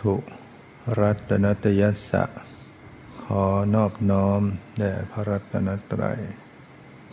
[0.00, 0.14] ถุ
[1.00, 2.24] รัตนตยัสสะ
[3.22, 4.42] ขอนอบน้อม
[4.78, 6.20] แด่พระรัตนตรัย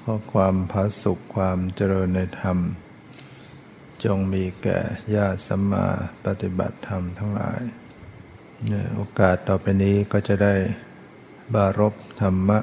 [0.02, 2.58] ข้อความพาสุขความเจริญในธรรม
[4.04, 4.80] จงมีแก่
[5.16, 5.88] ญาติสัมมา
[6.26, 7.62] ปฏิบัติธรรมทั้งหลาย
[8.96, 10.56] โอกาสต่อไปนี้ก็จะได้
[11.54, 12.60] บารบธรรมะ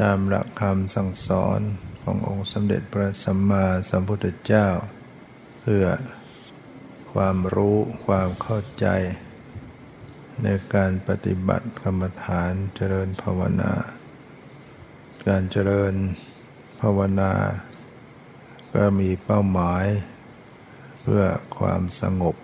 [0.00, 1.60] ตามหลักคำสั่งสอน
[2.02, 4.66] ขององค์สมเด็จพระสัมมาสัมพุทธเจ้า
[5.60, 5.84] เพื่อ
[7.22, 8.86] ความรู้ความเข้าใจ
[10.42, 13.72] ในการปฏิบัติกรรมฐานเจริญภาวนา
[15.26, 15.94] การเจริญ
[16.80, 17.32] ภาวนา
[18.74, 19.86] ก็มีเป้าหมาย
[21.02, 21.24] เพื่อ
[21.58, 22.36] ความสงบ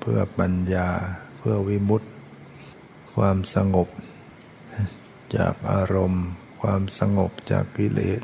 [0.00, 0.90] เพื่อปัญญา
[1.38, 2.08] เพื่อวิมุตติ
[3.14, 3.88] ความสงบ
[5.36, 6.26] จากอารมณ์
[6.60, 8.22] ความสงบจากกิเลส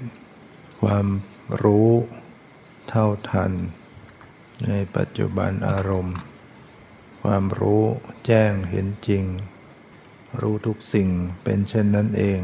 [0.81, 1.07] ความ
[1.63, 1.91] รู้
[2.89, 3.53] เท่าทัน
[4.65, 6.17] ในปัจจุบันอารมณ์
[7.23, 7.85] ความรู้
[8.27, 9.25] แจ้งเห็นจริง
[10.41, 11.09] รู้ทุกสิ่ง
[11.43, 12.41] เป็นเช่นนั้นเอง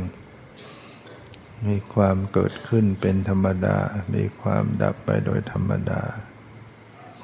[1.66, 3.78] มีความเกิดขึ้นเป็นธรรมดา
[4.14, 6.02] มีความดับไปโดยธรรมดา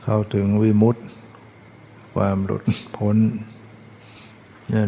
[0.02, 1.02] เข้าถึงวิมุตติ
[2.14, 2.64] ความหลุด
[2.96, 3.16] พ้น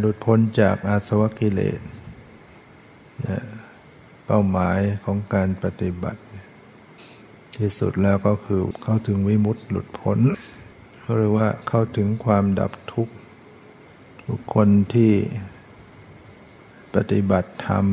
[0.01, 1.81] หลุดพ้นจากอาสวะกิเลส
[4.27, 6.21] เป้าหมายของการปฏิบัติ
[7.61, 10.19] ที่สุดแล้วก็คือเข้าถึงวิมุตติหลุดพ้น
[11.01, 13.15] เขาเรียกว่าเข้าถึงความดับทุกข์
[14.29, 15.13] บุคคลที่
[16.95, 17.85] ปฏิบัติธรรม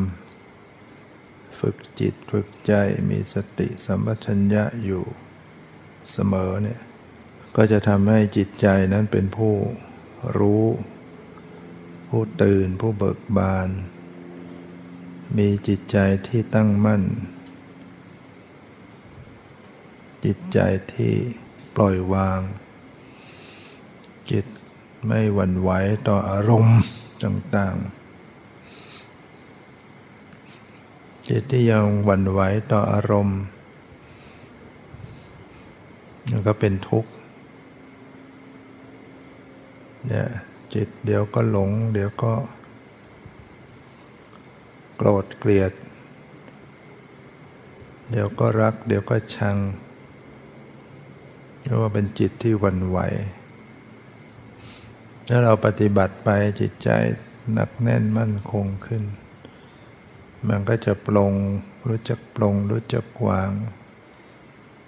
[1.60, 2.74] ฝึกจิตฝึกใจ
[3.10, 5.04] มีสติสัมปชัญญะอยู่
[6.12, 6.80] เสมอเนี่ย
[7.56, 9.54] ก็จะทำให้จิตใจนั้นเป็นผู้
[10.38, 10.66] รู้
[12.10, 13.70] ผู้ตื่นผู้เบิกบาน
[15.38, 15.98] มีจิตใจ
[16.28, 17.04] ที่ตั้งมั่น
[20.26, 20.60] จิตใจ
[20.94, 21.14] ที่
[21.76, 22.40] ปล่อยวาง
[24.32, 24.46] จิต
[25.08, 25.70] ไม่หวั่นไหว
[26.08, 26.80] ต่ออารมณ์
[27.24, 27.88] ต่างๆ
[31.28, 32.40] จิตที่ยังหวั่นไหว
[32.72, 33.40] ต่ออารมณ์
[36.30, 37.12] มันก็เป็นทุกข์
[40.08, 40.28] เนี่ย
[40.74, 42.34] จิตเดี๋ยวก็หลง เดี๋ยวก็
[44.96, 45.72] โกรธเกลียด
[48.12, 49.56] เดี๋ยวก็รัก เดี๋ยวก็ชัง
[51.68, 53.00] เรียกว่าเป็นจิตที่วันไหว
[55.28, 56.30] ถ้าเราปฏิบัติไป
[56.62, 56.90] จิตใจ
[57.54, 59.04] หนักแน่นมั่นคงขึ้น
[60.48, 61.34] มันก็จะปลง
[61.88, 63.52] รู้จักปลงรู้จักวาง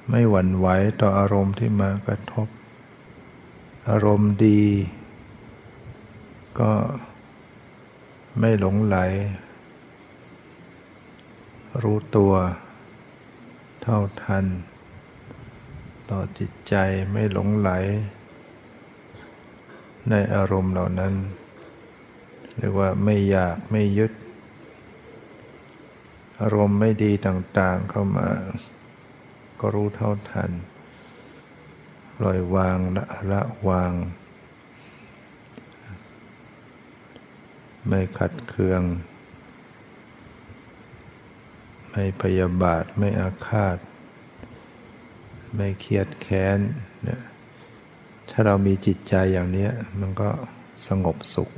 [0.09, 0.67] ไม่หวั่นไหว
[1.01, 2.47] ต่ออารมณ์ที่มากระทบ
[3.89, 4.61] อารมณ์ดี
[6.59, 6.71] ก็
[8.39, 8.97] ไม่หลงไหล
[11.83, 12.33] รู้ตัว
[13.81, 14.45] เท่าทัน
[16.09, 16.75] ต่อจิตใจ
[17.11, 17.69] ไม่หลงไหล
[20.09, 21.13] ในอารมณ์เหล่านั้น
[22.57, 24.11] เรียกว่าไม่อยากไม่ยึด
[26.41, 28.27] อารมณ์ไม่ดีต่างๆเข้ามา
[29.59, 30.51] ก็รู้เท่าทัน
[32.17, 33.93] ปล่อยวางละละวาง
[37.87, 38.81] ไม่ขัดเคือง
[41.91, 43.77] ไม่พยาบาทไม่อาฆาต
[45.55, 46.59] ไม่เครียดแค้น
[47.03, 47.21] เนี่ย
[48.29, 49.67] ถ้าเรามีจิตใจอย่างนี้
[49.99, 50.29] มันก็
[50.87, 51.49] สงบสุข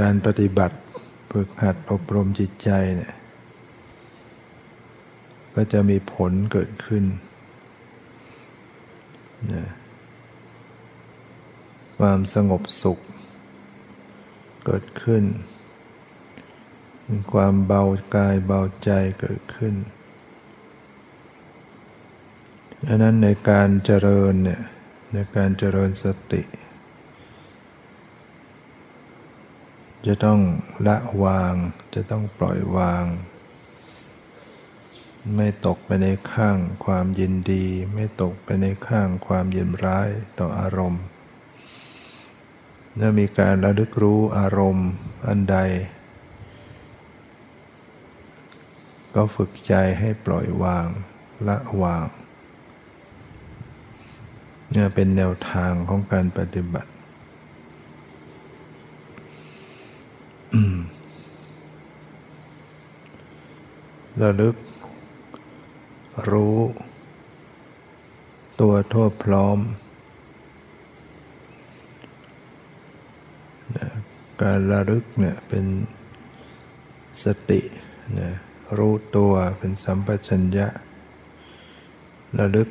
[0.00, 0.76] การปฏิบัติ
[1.30, 3.14] ฝึกหัดอบรมจิตใจเนี่ย
[5.54, 7.04] ก็จะมีผลเกิดขึ้น
[11.98, 12.98] ความสงบสุข
[14.64, 15.24] เกิดขึ้น
[17.32, 17.82] ความเบา
[18.14, 19.74] กายเบาใจเกิดขึ้น
[22.88, 24.62] ดังนั้นในการเจริญเนี่ย
[25.14, 26.42] ในการเจริญสติ
[30.06, 30.40] จะต้อง
[30.86, 31.54] ละวาง
[31.94, 33.04] จะต้องปล่อยวาง
[35.36, 40.08] ไม่ตกไปในข้างความยินดี ไม่ตกไปในข้างความยินร้าย
[40.38, 41.02] ต่ออารมณ์
[42.94, 44.88] เมื่อมีการระลึกรู้อารมณ์
[45.26, 45.56] อันใด
[49.14, 50.86] ก็ฝึกใจให้ปล่อยวาง
[51.48, 52.06] ละวาง
[54.74, 56.90] เนี่เป็นแนวทางของการปฏิบัติ
[64.22, 64.56] ระลึก
[66.30, 66.58] รู้
[68.60, 69.58] ตัวทั่วพร้อม
[74.42, 75.66] การระลึกเนี่ยเป็น
[77.24, 77.60] สติ
[78.20, 78.30] นะ
[78.78, 80.66] รู้ตัวเป็นสัมปชัญญะ
[82.38, 82.68] ระลึก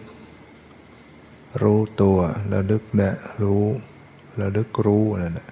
[1.62, 2.18] รู้ตัว
[2.54, 3.12] ระลึกและ
[3.42, 3.64] รู้
[4.40, 5.50] ระลึกรู้นั่นแหละ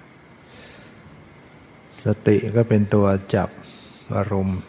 [2.02, 3.48] สติก็เป็นตัวจับ
[4.16, 4.60] อารมณ์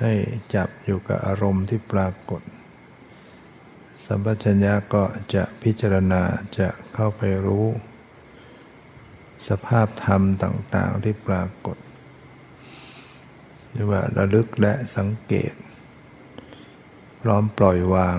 [0.00, 0.12] ให้
[0.54, 2.42] จับอยู่กับอารมณ์ที่ปรากฏ
[4.04, 5.04] สัมปชัญญะก็
[5.34, 6.22] จะพิจารณา
[6.58, 7.66] จะเข้าไปรู้
[9.48, 11.76] สภาพธรรมต่างๆที่ปรากฏ
[13.72, 15.54] เรียกว่าระลึกและสังเกต
[17.22, 18.18] พร้อมปล่อยวาง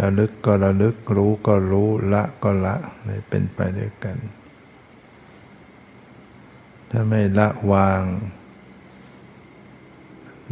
[0.00, 2.76] ระลึกก็ระลึกรู้ก็รู้ละก็ละ
[3.28, 4.16] เป็นไปด้วยกัน
[6.90, 8.02] ถ้าไม่ละวาง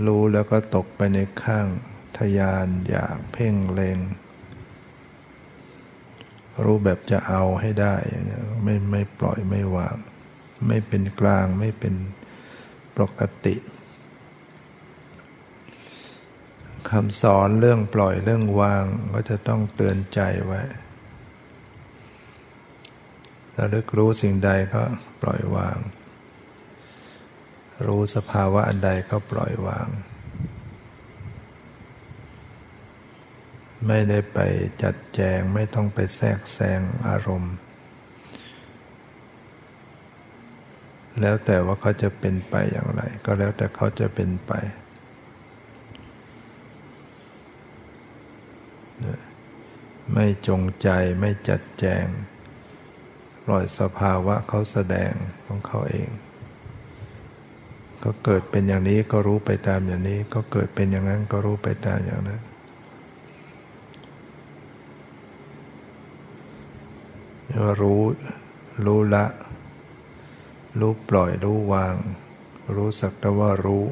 [0.06, 1.66] รู้แล้วก็ตกไปในข้าง
[2.18, 3.98] ทยานอยากเพ่งเลง
[6.64, 9.96] รู้แบบจะเอาให้ได้อย่างนี้ไม่ไม่ปล่อยไม่วาง
[10.66, 11.94] ไม่เป็นกลางไม่เป็น
[12.98, 13.54] ปกติ
[16.90, 20.62] คำสอนเรื่องปล่อยเรื่องวางก็จะต้องเตือนใจไว้
[23.58, 24.82] ระลึกรู้สิ่งใดก็
[25.22, 25.78] ปล่อยวาง
[27.86, 29.88] รู้สภาวะอันใดก็ปล่อยวาง
[33.86, 34.38] ไม่ได้ไป
[34.82, 37.54] จัดแจงไม่ต้องไปแทรกแซงอารมณ์
[41.20, 44.52] แล้วแต่ว่าเขาจะเป็นไปอย่างไร ก็แล้วแต่เขาจะเป็นไป
[50.14, 50.88] ไม่จงใจ
[51.20, 52.06] ไม่จัดแจง
[53.44, 55.12] ปล่อยสภาวะเขาแสดง
[55.46, 56.10] ของเขาเอง
[58.02, 62.42] ก็เกิดเป็นอย่างนี้ก็รู้ไปตามอย่างนี้ ก็เกิดเป็นอย่างนั้นก็รู้ไปตามอย่างนั้น
[67.80, 68.02] รู้
[68.86, 69.24] รู้ละ
[70.80, 71.94] รู้ปล่อย รู้วาง
[72.74, 73.84] รู้สักแต่ว่ารู้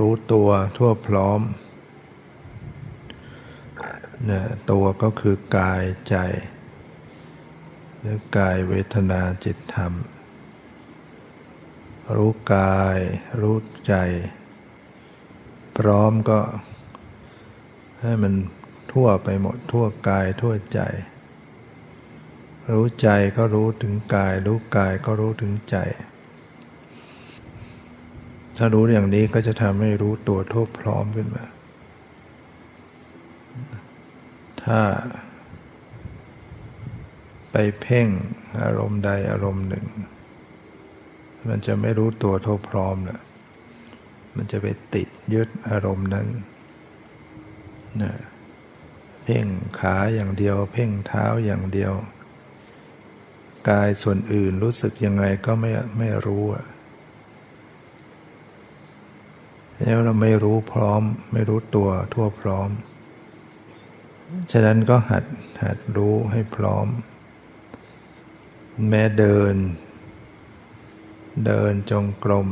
[0.00, 1.40] รู้ตัวทั่วพร้อม
[4.30, 6.16] นะตัวก็คือกายใจ
[8.00, 9.92] หรือกายเวทนาจิตธรรม
[12.16, 12.98] รู้กาย
[13.40, 13.56] รู้
[13.86, 13.94] ใจ
[15.78, 16.40] พร้อมก็
[18.02, 18.34] ให้มัน
[18.92, 20.80] ทั่วไปหมดทั่วกายทั่วใจ
[22.72, 25.76] รู้ใจก็รู้ถึงกาย รู้กายก็รู้ถึงใจ
[28.62, 31.44] ถ้ารู้อย่างนี้ก็จะทำให้รู้ตัวทั่วพร้อมขึ้นมา
[34.62, 34.80] ถ้า
[37.52, 38.08] ไปเพ่ง
[38.62, 39.86] อารมณ์ใดอารมณ์หนึ่ง
[41.48, 43.20] มันจะไม่รู้ตัวทั่วพร้อมละ
[44.36, 46.26] มันจะไปติดยึดอารมณ์นั้น
[48.02, 48.12] นะ
[49.24, 49.46] เพ่ง
[49.78, 51.92] ขาอย่างเดียว เพ่งเท้าอย่างเดียว
[53.68, 56.66] กายส่วนอื่นรู้สึกยังไงก็ไม่ไม่รู้อะ
[59.82, 62.70] แล้วเราไม่รู้พร้อม ไม่รู้ตัวทั่วพร้อม
[64.52, 65.24] ฉะนั้นก็หัด
[65.62, 66.86] หัดรู้ให้พร้อม
[68.88, 69.54] แม้เดิน
[71.46, 72.48] เดินจงกรม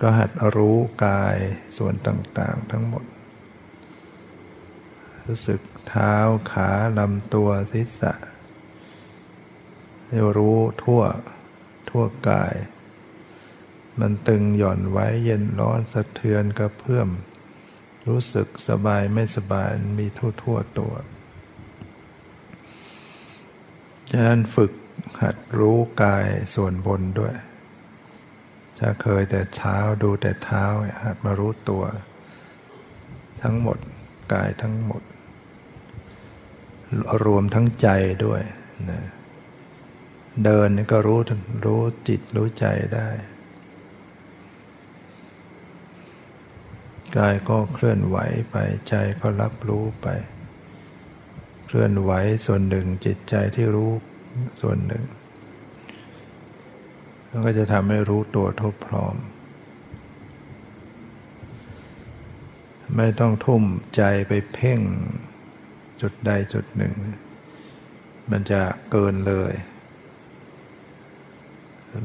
[0.00, 1.36] ก็หัดรู้กาย
[1.76, 3.04] ส่วนต่างๆ ทั้งหมด
[5.26, 6.14] รู้สึกเท้า
[6.52, 8.12] ขาลำตัวศีรษะ
[10.06, 11.02] ให้รู้ทั่ว
[11.88, 12.54] ทั่วกาย
[14.00, 17.08] มันตึงหย่อนไว้เย็นร้อนสะเทือนกระเพื่อม
[18.08, 20.94] รู้สึกสบายไม่สบายมีทั่วทั่วตัว
[24.10, 24.72] ฉะนั้นฝึก
[25.22, 27.34] หัดรู้กายส่วนบนด้วย
[28.78, 30.64] ถ้าเคยแต่เท้าดูแต่เท้า
[31.02, 31.84] หัดมารู้ตัว
[33.42, 33.78] ทั้งหมด
[34.32, 35.02] กายทั้งหมด
[37.24, 37.88] รวมทั้งใจ
[38.24, 38.42] ด้วย
[38.90, 39.00] นะ
[40.44, 41.20] เดินก็รู้
[41.64, 43.08] รู้จิตรู้ใจได้
[47.16, 48.16] กายก็เคลื่อนไหว
[48.50, 48.56] ไป
[48.88, 50.08] ใจก็รับรู้ไป
[51.66, 52.10] เคลื่อนไหว
[52.46, 53.90] ส่วนหนึ่งจิตใจที่รู้
[54.60, 55.04] ส่วนหนึ่ง
[57.30, 59.16] มันก็จะทำให้รู้ตัวทุกพร้อม
[62.96, 63.62] ไม่ต้องทุ่ม
[63.96, 64.80] ใจไปเพ่ง
[66.00, 66.94] จุดใดจุดหนึ่ง
[68.30, 69.52] มันจะเกินเลย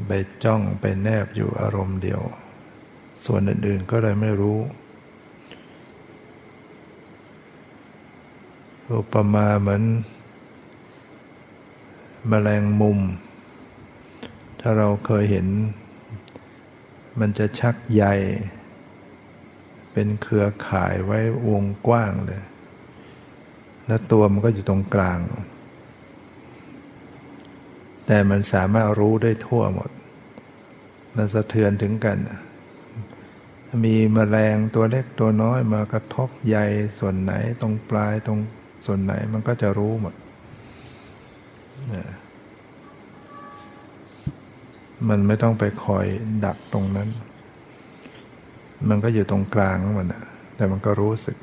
[0.08, 0.12] ไป
[0.44, 2.22] จ้องไปแนบอยู่อารมณ์เดียว
[3.24, 4.58] ส่วนอื่นๆก็เลยไม่รู้
[8.96, 9.82] อุปมาเหมือน
[12.30, 12.98] มแมลงมุม
[14.60, 15.46] ถ้าเราเคยเห็น
[17.20, 18.04] มันจะชักใย
[19.92, 21.18] เป็นเครือข่ายไว้
[21.48, 22.42] วงกว้างเลย
[23.86, 25.20] แล้วตัวมันก็อยู่ตรงกลาง
[28.06, 29.90] แต่มันสามารถรู้ได้ทั่วหมด
[31.16, 32.18] มันสะเทือนถึงกัน
[33.84, 36.56] มีมแมลงตัวเล็กตัวน้อยมากระทบใย
[36.98, 38.40] ส่วนไหนตรงปลายตรง
[38.84, 40.14] ส่วนไหนมันก็จะรู้หมด
[45.08, 46.06] มันไม่ต้องไปคอย
[46.44, 47.08] ดักตรงนั้น
[48.88, 50.08] มันก็อยู่ตรงกลางของมัน
[50.56, 51.36] แต่มันก็รู้สึก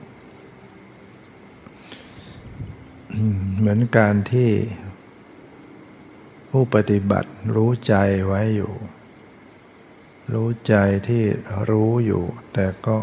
[3.57, 4.51] เหมือนการที่
[6.51, 7.95] ผู้ปฏิบัติรู้ใจ
[8.27, 8.73] ไว้อยู่
[10.33, 10.75] รู้ใจ
[11.07, 11.23] ที่
[11.69, 12.97] รู้อยู่ แต่ก็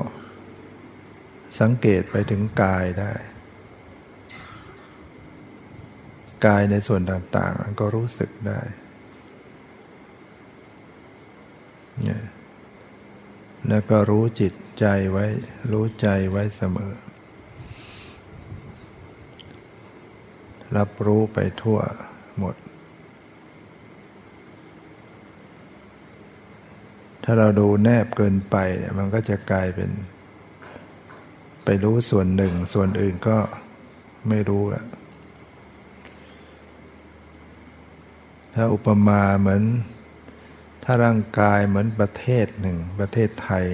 [1.60, 3.12] สังเกตไปถึงกายได้
[6.46, 8.60] กายในส่วนต่างๆ ก็รู้สึกได้
[12.02, 12.22] เนี่ย
[13.68, 15.24] แล้วก็รู้จิตใจไว้
[15.72, 16.92] รู้ใจไว้เสมอ
[20.76, 21.78] รับรู้ไปทั่ว
[22.38, 22.54] หมด
[27.24, 29.90] ถ้าเราดูแนบเกินไปเนี่ยมันก็จะกลายเป็น
[31.64, 33.36] ไปรู้ส่วนหนึ่ง ส่วนอื่นก็
[34.28, 34.84] ไม่รู้ละ
[38.58, 39.62] ถ้าอุปมาเหมือน
[40.84, 43.66] ถ้าร่างกายเหมือนประเทศหนึ่ง ประเทศไทย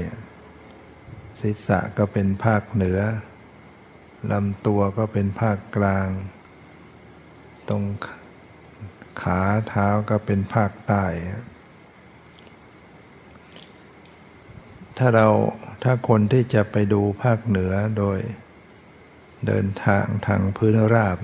[1.40, 3.00] ศีรษะก็เป็นภาคเหนือ
[4.32, 6.08] ลำตัวก็เป็นภาคกลาง
[7.68, 7.84] ตรง
[9.22, 11.04] ขาเท้าก็เป็นภาคใต้
[14.98, 15.28] ถ้าเรา
[15.82, 18.18] ถ้าคนที่จะไปดูภาคเหนือโดย
[19.46, 21.16] เดินทางทางพื้นราบ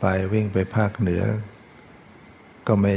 [0.00, 1.22] ไปวิ่งไปภาคเหนือ
[2.66, 2.94] ก็ไม่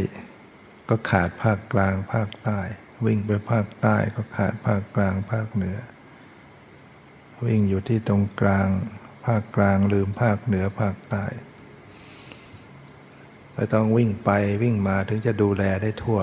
[0.90, 2.60] ก็ขาดภาคกลางภาคใต้
[3.06, 5.78] วิ่งไปภาคใต้ก็ขาดภาคกลางภาคเหนือ
[7.46, 8.68] วิ่งอยู่ที่ตรงกลาง
[9.26, 11.26] ภาคกลางลืมภาคเหนือภาคใต้
[13.54, 14.32] ไม่ต้องวิ่งไป
[14.64, 16.20] วิ่งมาถึงจะดูแลได้ทั่ว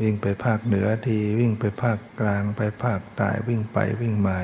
[0.00, 4.36] วิ่งไปภาคเหนือทีวิ่งไปภาคกลางไปภาคใต้วิ่งไปวิ่งมา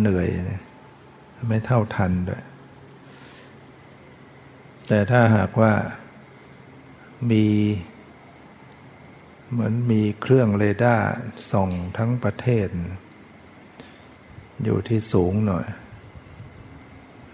[0.00, 0.28] เหนื่อย
[1.48, 2.42] ไม่เท่าทันด้วย
[4.88, 5.72] แต่ถ้าหากว่า
[7.30, 7.46] มี
[9.50, 11.08] เหมือนมีเครื่องเรดาร์
[11.52, 12.68] ส่องทั้งประเทศ
[14.64, 15.66] อยู่ที่สูงหน่อย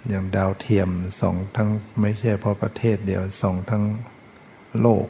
[0.09, 1.69] อย่างดาวเทียมส่องทั้ง
[2.01, 3.85] ไม่ใช่พอประเทศเดียวส่องทั้ง
[4.81, 5.09] โลก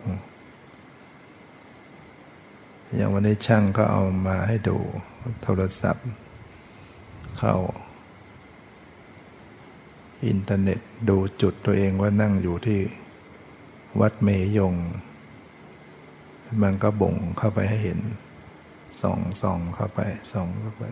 [2.97, 4.77] อย่างวันนี้ช่างก็เอามาให้ดู
[5.43, 6.09] โทรศัพท์
[7.39, 7.55] เข้า
[10.27, 12.81] อินเทอร์เน็ตดูจุดตัวเองว่านั่งอยู่ที่
[14.01, 14.29] วัดเม
[14.59, 14.75] ยง
[16.63, 18.01] มันก็บ่งเข้าไปให้เห็น
[19.03, 20.01] ส่องส่องเข้าไป
[20.33, 20.85] ส่องเข้าไป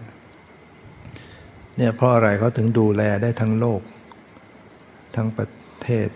[1.76, 3.80] เนี่ยเพราะอะไรเขาถึงดูแลได้ทั้งโลก
[5.16, 5.48] ทั้งประ
[5.82, 6.08] เทศ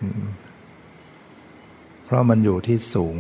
[2.05, 3.17] เพราะมันอยู่ที่สูง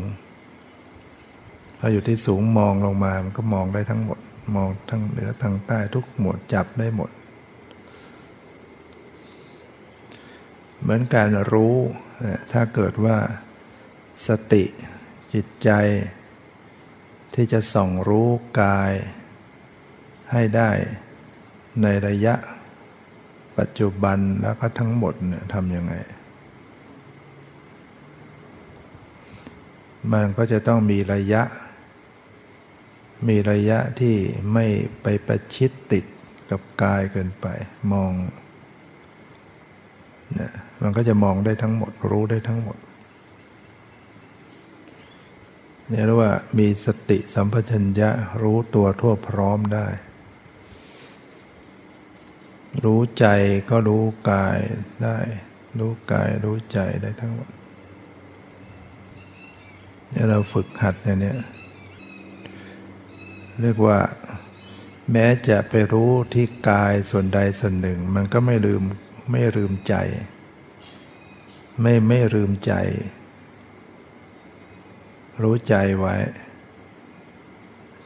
[1.78, 4.18] พออยู่ที่สูงมองลงมา มันก็มองได้ทั้งหมด
[4.56, 7.10] มองทั้งเหนือทางใต้ทุกหมวดจับได้หมด
[10.80, 11.76] เหมือนการรู้
[12.52, 13.16] ถ้าเกิดว่า
[14.26, 14.64] สติ
[15.32, 15.70] จิตใจ
[17.34, 18.28] ที่จะส่องรู้
[18.60, 18.92] กาย
[20.32, 20.70] ให้ได้
[21.82, 22.34] ในระยะ
[23.58, 25.94] ปัจจุบันแล้วก็ทั้งหมดเนี่ยทำยังไง
[30.12, 31.42] มันก็จะต้องมีระยะ
[33.28, 34.16] มีระยะที่
[34.52, 34.66] ไม่
[35.02, 36.04] ไปประชิดติด
[36.50, 37.46] กับกายเกินไป
[37.92, 38.12] มอง
[40.34, 40.52] เนี่ย
[40.82, 42.76] มันก็จะมองได้ทั้งหมดรู้ได้ทั้งหมด
[45.92, 48.10] นี่เรียกว่ามีสติสัมปชัญญะ
[48.42, 49.86] รู้ตัวทั่วพร้อมได้
[52.84, 53.26] รู้ใจ
[53.70, 54.58] ก็รู้กาย
[55.04, 55.18] ได้
[55.78, 57.50] รู้กายรู้ใจได้ทั้งหมด
[60.10, 61.34] เนี่ยเราฝึกหัดอย่างนี้
[63.60, 63.98] เรียกว่า
[65.12, 68.82] แม้จะไปรู้ที่กายส่วนใดส่วนหนึ่ง มันก็ไม่ลืม
[69.30, 69.94] ไม่ลืมใจ
[71.80, 72.72] ไม่ไม่ลืมใจ
[75.40, 76.16] รู้ใจไว้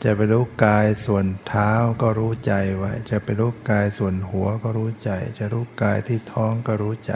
[0.03, 1.71] จะไปรู้กายส่วนเท้า
[2.03, 7.15] ก็รู้ใจไว้ จะไปรู้กายส่วนหัวก็รู้ใจ จะรู้กายที่ท้องก็รู้ใจ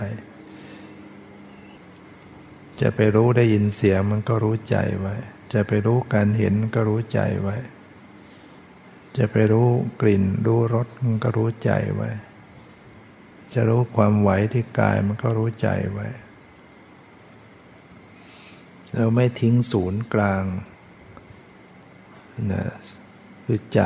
[2.81, 5.15] จะไปรู้ได้ยินเสียงมันก็รู้ใจไว้
[5.53, 7.57] จะไปรู้การเห็นก็รู้ใจไว้
[9.17, 9.69] จะไปรู้
[10.01, 12.11] กลิ่นรู้รสมันก็รู้ใจไว้
[13.55, 16.07] จะรู้ความไหวที่กายมันก็รู้ใจไว้
[18.97, 20.45] เราไม่ทิ้งศูนย์กลาง
[22.53, 22.65] นะ
[23.45, 23.81] คือใจ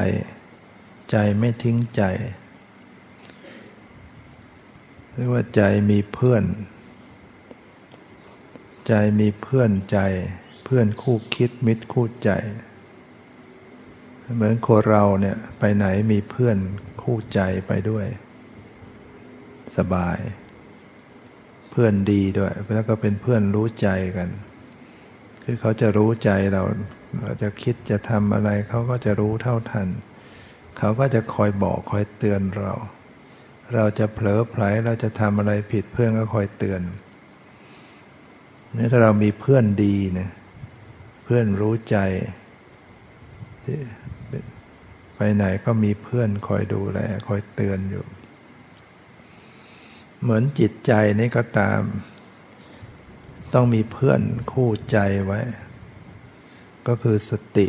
[1.11, 2.02] ใจไม่ทิ้งใจ
[5.14, 6.44] เรียกว่าใจมีเพื่อน
[8.88, 9.99] ใจมีเพื่อนใจ
[10.64, 12.30] เพื่พื่อนคู่คิดมิตรคู่ใจ
[14.34, 16.58] เหมือนคนเราเนี่ยไปไหนมีเพื่อน
[17.02, 18.06] คู่ใจไปด้วย
[19.76, 20.18] สบาย
[21.70, 24.28] เพื่อนดีด้วย แล้วก็เป็นเพื่อนรู้ใจกัน
[25.45, 26.63] คือเขาจะรู้ใจเรา
[27.23, 29.89] เราจะคิดจะทำอะไรเขาก็จะรู้เท่าทัน
[30.79, 32.73] เขาก็จะคอยบอกคอยเตือนเรา
[33.75, 36.83] เราจะเผลอไผลเราจะทำอะไรผิดเพื่อนก็คอยเตือน
[38.77, 40.31] นี่ถ้าเรามีเพื่อนดีเนี่ย
[41.25, 41.97] เพื่อนรู้ใจ
[45.17, 46.99] ไปไหนก็มีเพื่อนคอยดูแล
[47.29, 48.05] คอยเตือนอยู่
[50.23, 51.81] เหมือนจิตใจนี่ก็ตาม
[53.54, 54.20] ต้องมีเพื่อน
[54.52, 55.40] คู่ใจไว้
[56.87, 57.68] ก็คือสติ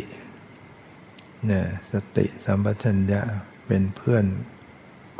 [1.46, 3.22] เนี่ยสติสัมปชัญญะ
[3.66, 4.24] เป็นเพื่อน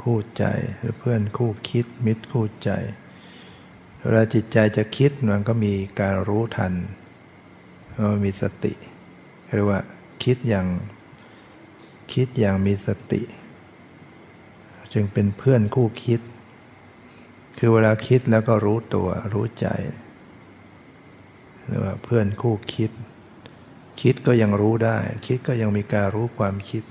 [0.03, 0.45] คู่ใจ
[0.79, 2.71] หรือเพื่อนคู่คิดมิตรคู่ใจ
[4.01, 6.73] เวลาจิตใจจะคิดมันก็มีการรู้ทัน
[8.11, 8.73] มันมีสติ
[9.55, 9.81] เรียกว่า
[10.25, 10.67] คิดอย่าง
[12.13, 13.23] คิดอย่างมีสติ
[14.93, 16.21] จึงเป็นเพื่อนคู่คิด
[17.59, 19.69] คือเวลาคิดแล้วก็รู้ตัวรู้ใจ
[21.67, 22.91] เรียกว่าเพื่อนคู่คิด
[24.01, 26.85] คิดก็ยังรู้ได้ คิดก็ยังมีการรู้ความคิด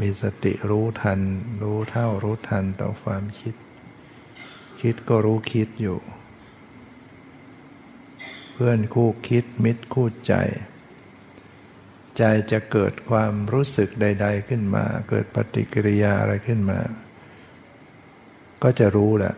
[0.00, 1.20] มีสติรู้ทัน
[1.62, 3.54] รู้เท่ารู้ทันต่อความคิด
[4.80, 5.98] คิดก็รู้คิดอยู่
[8.52, 10.34] เพื่อนคู่คิดมิตรคู่ใจ
[12.16, 16.78] ใจจะเกิดความรู้สึกใด ๆขึ้นมา เกิดปฏิกิริยาอะไรขึ้นมา
[18.62, 19.34] ก็จะรู้แหละ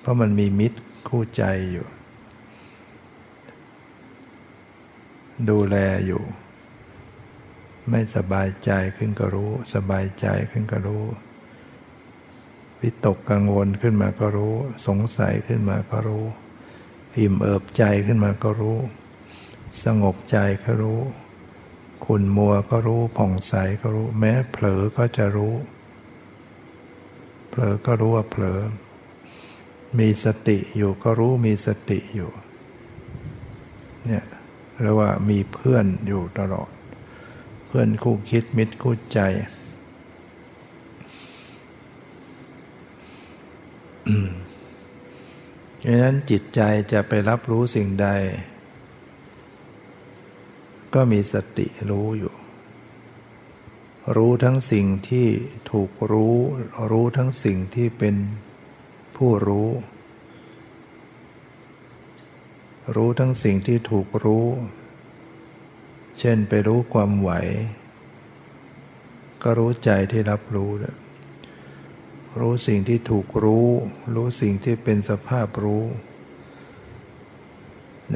[0.00, 1.86] เพราะมันมีมิตรคู่ใจอยู่
[5.50, 5.76] ดูแล
[6.06, 6.22] อยู่
[7.90, 11.04] ไม่สบายใจขึ้นก็รู้ สบายใจขึ้นก็รู้
[12.80, 14.54] วิตกกังวลขึ้นมาก็รู้
[14.86, 16.24] สงสัยขึ้นมาก็รู้
[17.18, 18.78] อิ่มเอิบใจขึ้นมาก็รู้
[19.84, 21.00] สงบใจก็รู้
[22.04, 25.54] ขุนมัวก็รู้ผ่องใสก็รู้ แม้เผลอก็จะรู้
[27.48, 28.60] เผลอก็รู้ว่าเผลอ
[29.98, 32.30] มีสติอยู่ก็รู้มีสติอยู่
[34.06, 34.24] เนี่ย
[34.82, 36.70] เรียกว่ามีเพื่อนอยู่ตลอด
[37.66, 39.20] เพื่อนคู่คิดมิตรคู่ใจ
[45.84, 46.60] ดังนั้นจิตใจ
[46.92, 48.08] จะไปรับรู้สิ่งใด
[50.94, 52.34] ก็มีสติรู้อยู่
[54.16, 55.28] รู้ทั้งสิ่งที่
[55.70, 56.36] ถูกรู้
[56.90, 58.16] รู้ทั้งสิ่งที่เป็น
[59.16, 59.68] ผู้รู้
[62.94, 64.46] รู้ทั้งสิ่งที่ถูกรู้
[66.18, 67.30] เช่นไปรู้ความไหว
[69.42, 70.96] ก็รู้ใจที่รับรู้เลย
[72.40, 73.68] รู้สิ่งที่ถูกรู้
[74.14, 75.84] รู้สิ่งที่เป็นสภาพรู้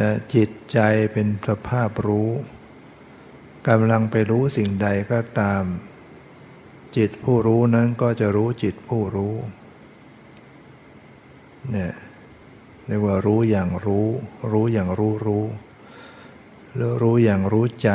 [0.01, 0.79] นะจิตใจ
[1.13, 2.31] เป็นสภาพรู้
[3.69, 5.65] กำลังไปรู้สิ่งใดก็ตาม
[6.97, 9.35] จิตผู้รู้นั้นก็จะรู้จิตผู้รู้
[11.71, 11.93] เนี่ย
[12.87, 14.07] เรียกว่ารู้อย่างรู้
[14.53, 15.45] รู้อย่างรู้รู้
[16.75, 17.91] หรือรู้อย่างรู้ใจ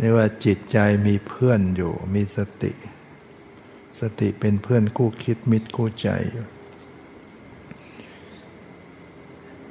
[0.00, 2.72] นี่ว่าจิตใจมีเพื่อนอยู่ มีสติ
[4.00, 6.46] สติเป็นเพื่อนคู่คิดมิตรคู่ใจอยู่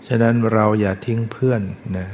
[0.08, 1.62] ฉะนั้นเราอย่าทิ้งเพื่อน
[1.98, 2.10] นะ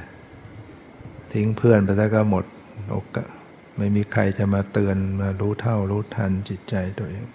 [1.33, 2.45] ทิ้งเพื่อนไปแล้วก็หมด
[2.91, 3.29] โอกาส
[3.77, 7.25] ไม่มีใครจะมาเตือนมารู้เท่ารู้ทันจิตใจตัวเอง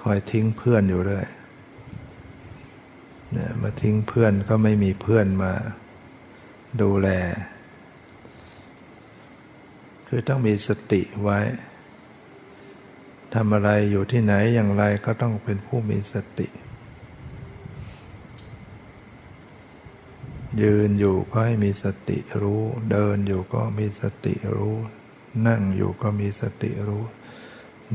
[0.00, 1.26] คอยทิ้งเพื่อนอยู่เรื่อย
[3.36, 5.52] นะมาทิ้งเพื่อนก็ไม่มีเพื่อนมา
[6.80, 7.08] ดูแล
[10.06, 11.40] คือต้องมีสติไว้
[13.34, 16.48] ทำอะไรอยู่ที่ไหนอย่างไรก็ต้องเป็นผู้มีสติ
[20.62, 24.76] ยืนอยู่ก็ให้มีสติรู้ เดินอยู่ก็มีสติรู้
[25.46, 27.04] นั่งอยู่ก็มีสติรู้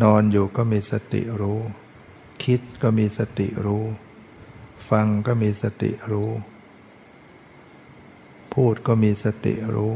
[0.01, 1.59] นอนอยู่ก็มีสติรู้
[2.43, 3.85] คิดก็มีสติรู้
[4.89, 6.29] ฟังก็มีสติรู้
[8.53, 9.93] พูดก็มีสติรู้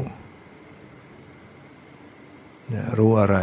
[2.97, 3.37] รู้อะไร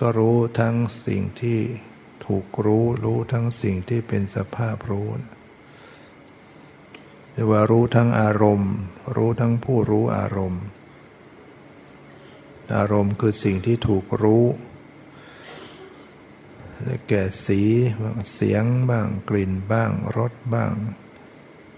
[0.00, 1.58] ก็รู้ทั้งสิ่งที่
[2.26, 5.08] ถูกรู้ รู้ทั้งสิ่งที่เป็นสภาพรู้
[7.32, 8.72] เรียกว่ารู้ทั้งอารมณ์
[9.16, 10.62] รู้ทั้งผู้รู้อารมณ์
[12.76, 14.44] อารมณ์คือสิ่งที่ถูกรู้
[17.08, 17.60] แก่สี
[18.02, 20.72] บ้างเสียงบ้างกลิ่นบ้างรสบ้าง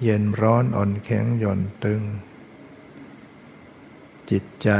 [0.02, 2.02] เย็นร้อนอ่อนแข็งหย่อนตึง
[4.30, 4.70] จิตใจ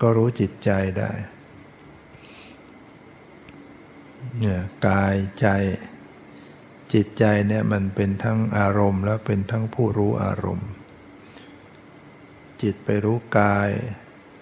[0.00, 1.10] ก็รู้จิตใจได้
[4.38, 5.46] เนี่ยกายใจ
[6.92, 10.70] จิตใจเนี่ยมันเป็นทั้งอารมณ์ และเป็นทั้งผู้รู้อารมณ์
[12.62, 13.70] จิตไปรู้กาย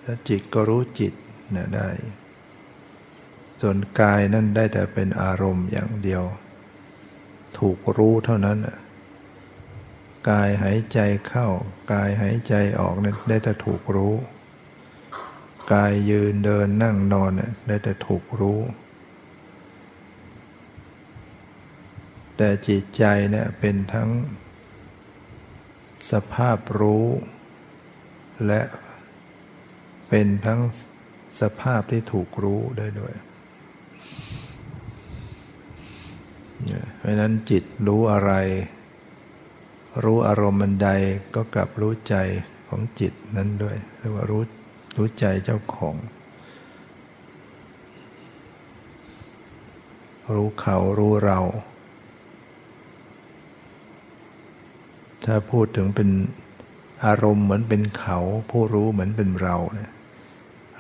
[0.03, 1.15] แล้วจิตก็รู้จิต
[1.51, 1.89] เนี่ยได้
[3.65, 6.25] ส่วนกายนั่นได้แต่เป็นอารมณ์อย่างเดียว
[7.59, 8.59] ถูกรู้เท่านั้น
[10.31, 10.99] กายหายใจ
[11.29, 11.49] เข้า
[11.93, 14.15] กายหายใจออกนั้นได้แต่ถูกรู้
[15.73, 17.31] กายยืนเดินนั่งนอน
[17.69, 18.61] ได้แต่ถูกรู้
[22.37, 24.11] แต่จิตใจเนี่ยเป็นทั้ง
[26.11, 27.07] สภาพรู้
[28.47, 28.63] และ
[30.09, 30.61] เป็นทั้ง
[31.41, 33.15] สภาพที่ถูกรู้ได้ด้วย
[36.97, 38.33] เพราะนั้นจิตรู้อะไร
[40.05, 40.89] รู้อารมณ์มันใด
[41.35, 42.17] ก็กลับรู้ใจ
[42.69, 44.43] ของจิตนั้นด้วยเรียกว่ารู้
[44.97, 45.97] รู้ใจเจ้าของ
[50.35, 51.41] รู้เขารู้เรา
[55.25, 56.09] ถ้าพูดถึงเป็น
[57.07, 58.19] อารมณ์เหมือนเป็นเขา
[58.51, 59.91] ผู้รู้เหมือนเป็นเราเนี่ย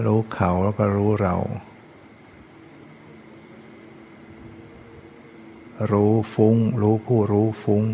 [0.05, 1.37] รู้เขาแล้วก็รู้เรา
[5.90, 7.85] รู้ฟุ้ง รู้ผู้รู้ฟุ้ง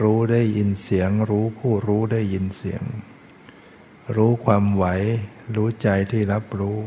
[0.00, 2.82] รู้ได้ยินเสียง รู้ผู้รู้ได้ยินเสียง
[4.16, 4.84] รู้ความไหว
[5.54, 6.78] รู้ใจที่รับรู้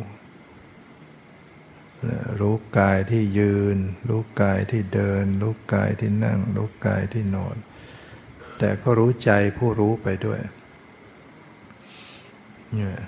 [2.40, 3.78] รู้กายที่ยืน
[4.10, 7.56] รู้กายที่เดิน รู้กายที่นั่ง รู้กายที่นอน
[8.58, 10.40] แต่ก็รู้ใจผู้รู้ไปด้วย
[12.74, 13.00] เนี่ย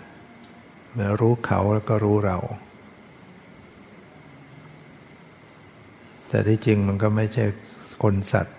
[0.98, 2.38] แล้วรู้เขาแล้วก็รู้เรา
[6.30, 7.46] แต่ที่จริงมันก็ไม่ใช่
[8.04, 8.58] คนสัตว์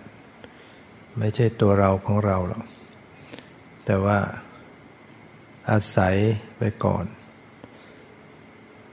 [1.18, 2.64] ไม่ใช่ตัวเราของเราหรอก
[3.84, 4.18] แต่ว่า
[5.70, 6.16] อาศัย
[6.58, 7.04] ไปก่อน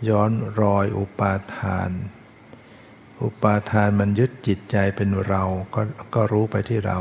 [0.09, 1.89] ย้อนรอยอุปาทาน
[3.23, 5.43] อุปาทานมันยึดจิตใจเป็นเรา
[5.75, 5.81] ก็
[6.15, 6.99] ก็รู้ไปที่เรา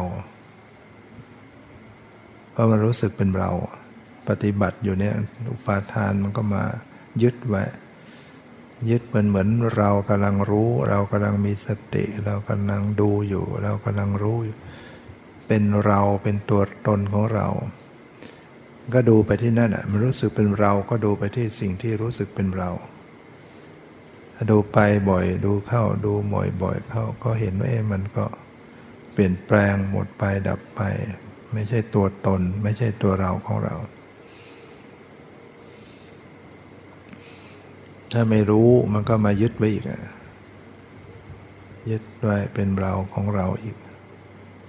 [2.52, 3.50] เพราะมันรู้สึกเป็นเรา
[4.28, 5.14] ปฏิบัติอยู่เนี่ย
[5.52, 6.62] อุปาทานมันก็มา
[7.22, 7.62] ยึดไว้
[8.90, 14.38] ยึดมันเหมือนเรากำลังรู้ เรากำลังมีสติ เรากำลังดูอยู่ เรากำลังรู้
[15.48, 17.46] เป็นเราเป็นตัวตนของเรา
[18.94, 22.70] ก็ดูไปที่นั่นอะมันรู้สึกเป็นเราก็ดูไปที่สิ่งที่รู้สึกเป็นเรา
[24.50, 24.78] ดูไป
[25.10, 28.24] บ่อยดูเข้าดูบ่อยบ่อยเข้าก็เห็นว่าเอมันก็
[29.12, 30.80] เปลี่ยนแปลงหมดไปดับไป
[31.52, 33.74] ไม่ใช่ตัวตน ไม่ใช่ตัวเราของเรา
[38.14, 39.84] ถ้าไม่รู้มันก็มายึดไว้อีก
[41.90, 43.76] ยึดไว้เป็นเราของเราอีก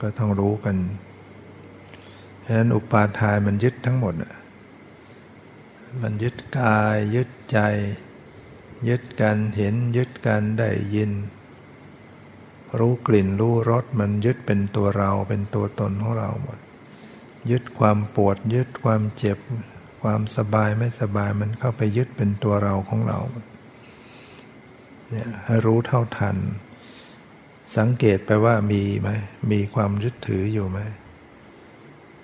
[0.01, 0.75] ก็ต้องรู้กัน
[2.45, 4.13] ฉะนั้นอุปาทานมันยึดทั้งหมด
[6.01, 7.60] มันยึดกาย ยึดใจ
[8.88, 11.12] ยึดกันเห็น ยึดกันได้ยิน
[12.79, 16.60] รู้กลิ่นรู้รสมันยึดเป็นตัวเราเป็นตัวตนของเราหมด
[17.51, 19.39] ยึดความปวด ยึดความเจ็บ
[20.05, 23.19] ความสบายไม่สบายมันเข้าไปยึดเป็นตัวเราของเรา
[25.09, 26.37] เนี่ยให้รู้เท่าทัน
[27.77, 29.09] สังเกตไปว่ามีไหม
[29.51, 30.79] มีความยึดถืออยู่ไหม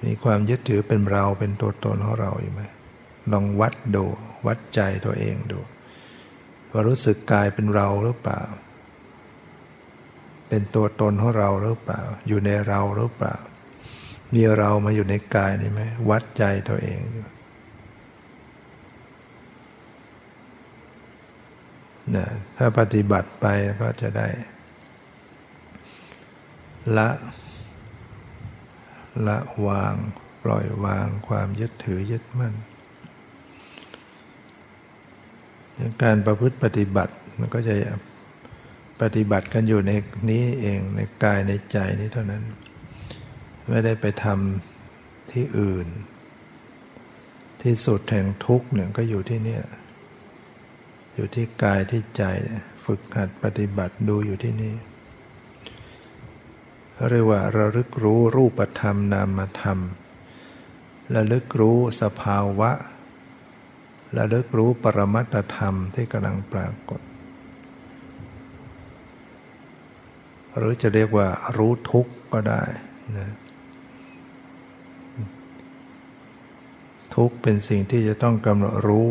[0.04, 2.62] มีความยึดถือเป็นเราเป็นตัวตนของเราอยู่ไหม
[3.32, 4.06] ลองวัดดู
[4.48, 5.60] วัดใจตัวเองดู
[6.72, 8.42] ว่ารู้สึกกายเป็นเราหรือเปล่า
[10.50, 13.36] เป็นตัวตนของเราหรือเปล่า อยู่ในเราหรือเปล่า
[14.34, 17.26] มีเรามาอยู่ในกายนี่ไหมวัดใจตัวเองอยู่
[22.16, 22.26] นะ
[22.58, 23.46] ถ้าปฏิบัติไป
[23.82, 24.28] ก็จะได้
[26.98, 27.10] ละ
[29.28, 29.38] ละ
[29.68, 29.96] วาง
[30.44, 32.54] ปล่อยวางความยึดถือยึดมั่น
[36.04, 37.76] การประพฤติปฏิบัติมันก็จะ
[39.02, 39.92] ปฏิบัติกันอยู่ใน
[40.30, 42.44] นี้เองในกายในใจนี้เท่านั้น
[43.70, 45.88] ไม่ได้ไปทำที่อื่น
[47.64, 49.58] ที่สุดแห่งทุกข์เนี่ยก็อยู่ที่นี่
[51.14, 52.24] อยู่ที่กายที่ใจ
[52.86, 54.76] ฝึกหัดปฏิบัติดูอยู่ที่นี่
[57.10, 59.80] เรียกว่าระลึกรู้รูปธรรมนามธรรม
[61.16, 62.72] ระลึกรู้สภาวะ
[64.18, 67.02] ระลึกรู้ปรมัตธรรมที่กำลังปรากฏ
[70.58, 72.64] หรือจะเรียกว่ารู้ทุกข์ก็ได้
[73.18, 73.30] นะ
[77.16, 79.08] ทุกข์เป็นสิ่งที่จะต้องกำหนดรู้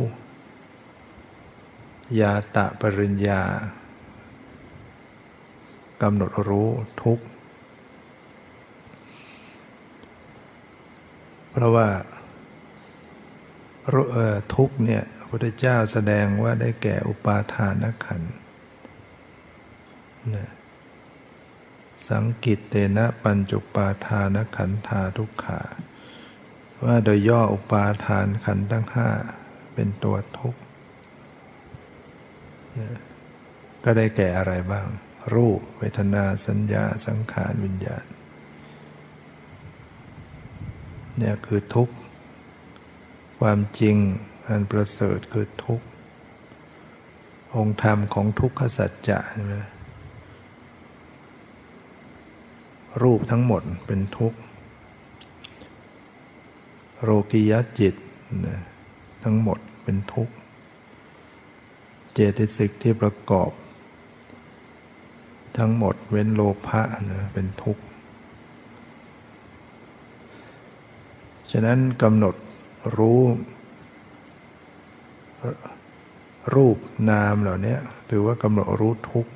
[2.20, 3.42] ยาตะปริญญา
[6.03, 6.68] กำหนดรู้
[7.03, 7.25] ทุกข์
[11.51, 11.88] เพราะว่า
[14.55, 18.35] ทุกเนี่ยพุทธเจ้าแสดงว่าได้แก่อุปาทานขันธ์
[22.09, 25.61] สังกิตเตนะปัญจุปาทานขันธาทุกขา
[26.85, 29.11] ว่าโดยย่ออุปาทานขันธ์ทั้งห้า
[29.75, 30.60] เป็นตัวทุกข์
[33.85, 34.87] ก็ได้แก่อะไรบ้าง
[35.35, 38.04] รูป เวทนาสัญญาสังขารวิญญาณ
[41.18, 41.94] เนี่ยคือทุกข์
[43.40, 43.96] ความจริง
[44.46, 45.87] อันประเสริฐคือทุกข์
[47.56, 49.56] องค์ธรรมของทุกขสัจจะใช่ไหม
[53.02, 54.38] รูปทั้งหมดเป็นทุกข์
[57.02, 57.94] โลกิยจิต
[59.24, 60.35] ทั้งหมดเป็นทุกข์
[62.12, 63.51] เจตสิกที่ประกอบ
[65.57, 67.83] ทั้งหมดเว้นโลภะนะเป็นทุกข์
[71.51, 72.35] ฉะนั้นกำหนด
[72.96, 73.20] รู้
[76.55, 76.77] รูป
[77.11, 77.77] นามเหล่านี้
[78.11, 79.33] ถือว่ากำหนดรู้ทุกข์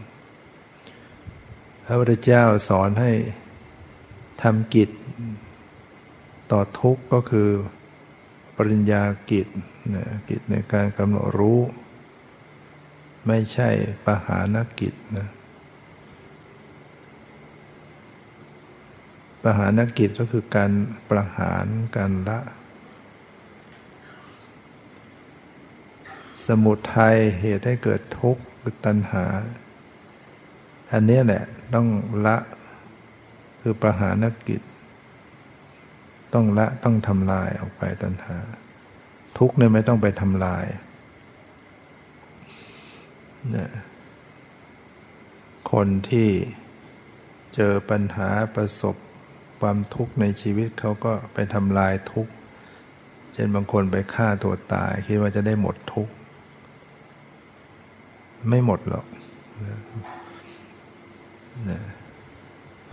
[1.84, 3.12] พระพุทธเจ้าสอนให้
[4.42, 4.90] ทำกิจ
[6.50, 7.48] ต่อทุกข์ก็คือ
[8.56, 9.46] ปริญญากิจ
[9.94, 11.60] นะกิจในการกำหนดรู้
[13.26, 13.68] ไม่ใช่
[14.06, 15.28] ปหานกิจนะ
[19.42, 20.70] ปหานกิจก็คือการ
[21.10, 22.38] ประหารการละ
[26.46, 29.24] สมุทัยเหตุให้เกิดทุกข์คือตัณหา
[30.92, 31.86] อันนี้แหละต้อง
[32.26, 32.36] ละ
[33.62, 34.60] คือประหารกิจ
[36.34, 38.36] ต้องละต้องทำลายออกไปตัณหา
[39.38, 40.64] ทุกเนี่ยไม่ต้องไปทำลาย
[45.72, 46.28] คนที่
[47.54, 48.96] เจอปัญหาประสบ
[49.60, 52.32] ความทุกข์ในชีวิตเขาก็ไปทำลายทุกข์
[53.34, 56.12] เช่นบางคนไปฆ่าตัวตาย คิดว่าจะได้หมดทุกข์
[58.48, 59.06] ไม่หมดหรอก
[61.70, 61.82] นะ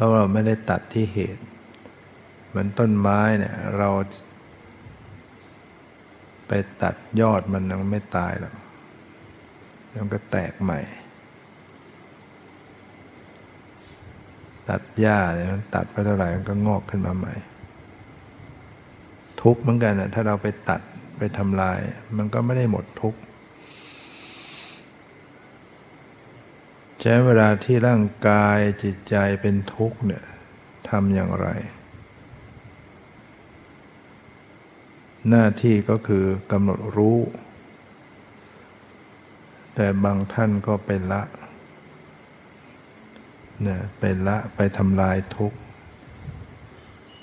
[0.02, 1.44] ราะเราไม่ได้ตัดที่เหตุ
[2.48, 3.90] เหมือนต้นไม้เนี่ย เรา
[6.48, 8.54] ไปตัดยอดมันยังไม่ตายหรอก
[9.96, 10.80] มันก็แตกใหม่
[14.70, 17.34] ตัดหญ้าเนี่ยมันตัดไปเท่าไหร่มันก็งอกขึ้นมาใหม่
[19.42, 20.82] ทุกเหมือนกันนะถ้าเราไปตัด
[21.18, 21.80] ไปทำลาย
[22.18, 23.20] มันก็ไม่ได้หมดทุกข์
[27.02, 30.24] ใช้เวลาที่ร่างกายจิตใจเป็นทุกข์เนี่ย
[30.90, 31.48] ทำอย่างไร
[35.30, 37.18] หน้าที่ก็คือกำหนดรู้
[39.76, 41.24] แต่บางท่านก็เป็นละ
[43.62, 45.58] เนี่ยเป็นละไปทำลายทุกข์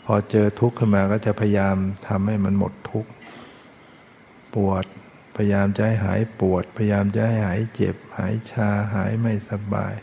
[0.05, 1.77] พอเจอทุกข์ขึ้นมาก็จะพยายาม
[2.09, 3.11] ทำให้มันหมดทุกข์
[4.55, 4.85] ปวด
[5.37, 9.95] พยายามจะให้หายปวด พยายามจะให้หายเจ็บ หายชาหายไม่สบาย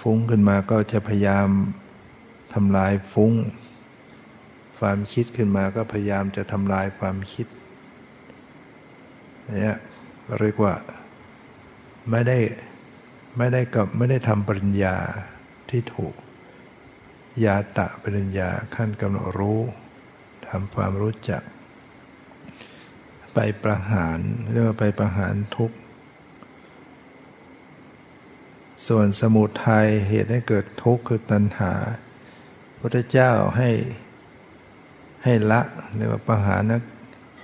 [0.00, 1.48] ฟุ้งขึ้นมาก็จะพยายาม
[2.54, 3.32] ทำลายฟุ้ง
[4.78, 7.46] ความคิดขึ้นมาก็พยายามจะทำลายความคิด
[9.52, 9.76] เนี่ย
[10.40, 10.74] เรียกว่า
[12.10, 12.38] ไม่ได้
[13.38, 14.96] ไม่ได้กับไม่ได้ทำปริญญา
[15.70, 16.14] ที่ถูก
[17.44, 19.60] ยาตะปริญญาขั้นกำหนดรู้
[20.48, 21.42] ทำความรู้จัก
[23.34, 24.18] ไปประหาร
[24.50, 25.76] เรียกว่าไปประหารทุกข์
[28.86, 31.72] ส่วนสมุทัยเหตุให้เกิดทุกข์คือตัณหา
[32.80, 33.70] พระเจ้าให้
[35.24, 35.60] ให้ละ
[35.96, 36.82] เรียกว่าประหารนัก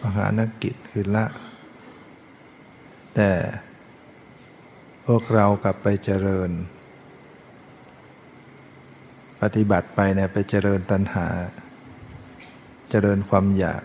[0.01, 1.25] ประหารนักกิจคือละ
[3.17, 3.33] แต่
[5.07, 6.51] พวกเรากลับไปเจริญ
[9.41, 11.27] ปฏิบัติไปเนี่ยไปเจริญตัณหา
[12.91, 13.83] เจริญความอยาก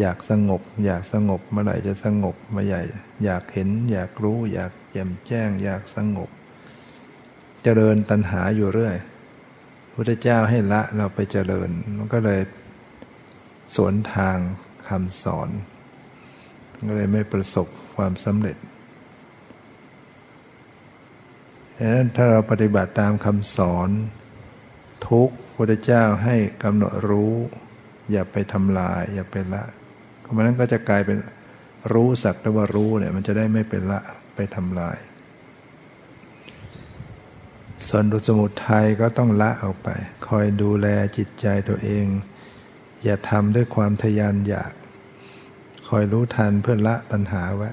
[0.00, 2.82] อยากสงบ อยากสงบเมื่อไหร่จะสงบเมาใหญ่
[3.24, 6.30] อยากเห็น อยากรู้ อยากแจ่มแจ้ง อยากสงบ
[7.62, 8.96] เจริญตัณหาอยู่เรื่อย
[9.94, 12.40] พุทธเจ้าให้ละเราไปเจริญ มันก็เลย
[13.74, 14.38] สวนทาง
[14.88, 15.48] คำสอน
[16.88, 18.56] ก็เลยไม่ประสบ ความสำเร็จ
[21.76, 23.88] ดังนั้นถ้าเราปฏิบัติตามคำสอน
[25.08, 27.34] ทุกพุทธเจ้าให้กำหนดรู้
[28.10, 29.62] อย่าไปทำลาย อย่าไปละ
[30.20, 31.18] เพราะนั้นก็จะกลายเป็น
[31.92, 34.00] รู้สักแต่ว่ารู้เนี่ยมันจะได้ไม่เป็นละ
[34.34, 34.96] ไปทำลาย
[37.88, 39.88] ส่วนดุสมุทัยก็ต้องละออกไป
[40.28, 42.06] คอยดูแลจิตใจตัวเอง
[43.04, 44.72] อย่าทำด้วยความทยานอยาก
[45.88, 47.70] คอยรู้ทันเพื่อละตัณหาไว้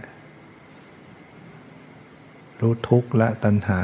[2.61, 3.81] รู้ทุกข์ละตัณหา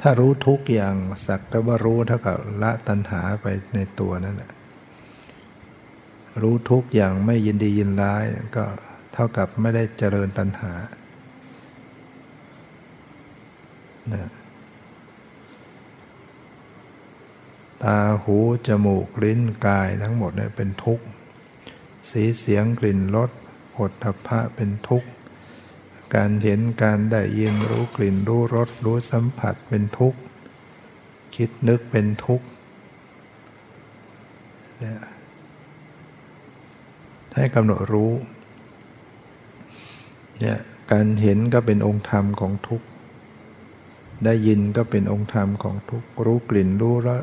[0.00, 0.96] ถ้ารู้ทุกข์อย่าง
[1.26, 4.52] สักแต่ว่ารู้เท่ากับละตัณหาไปในตัวนั่นแหละ
[6.42, 8.24] รู้ทุกอย่างไม่ยินดียินร้าย
[8.56, 8.64] ก็
[9.12, 10.72] เท่ากับไม่ได้เจริญตัณหา
[14.12, 14.30] นะ
[17.82, 21.04] ตาหู จมูก ลิ้น กายทั้งหมดเนี่ยเป็นทุกข์
[22.10, 23.30] สีเสียงกลิ่นรส
[23.74, 25.08] ผลทพะเป็นทุกข์
[26.14, 30.20] การเห็นการได้ยินรู้กลิ่นรู้รสรู้สัมผัสเป็นทุกข์
[31.36, 32.46] คิดนึกเป็นทุกข์
[37.34, 38.12] ให้กำหนดรู้
[40.40, 40.58] เนี่ย
[40.92, 42.86] การเห็นก็เป็นองค์ธรรมของทุกข์
[44.24, 47.22] ได้ยินก็เป็นองค์ธรรมของทุกข์ รู้กลิ่นรู้รส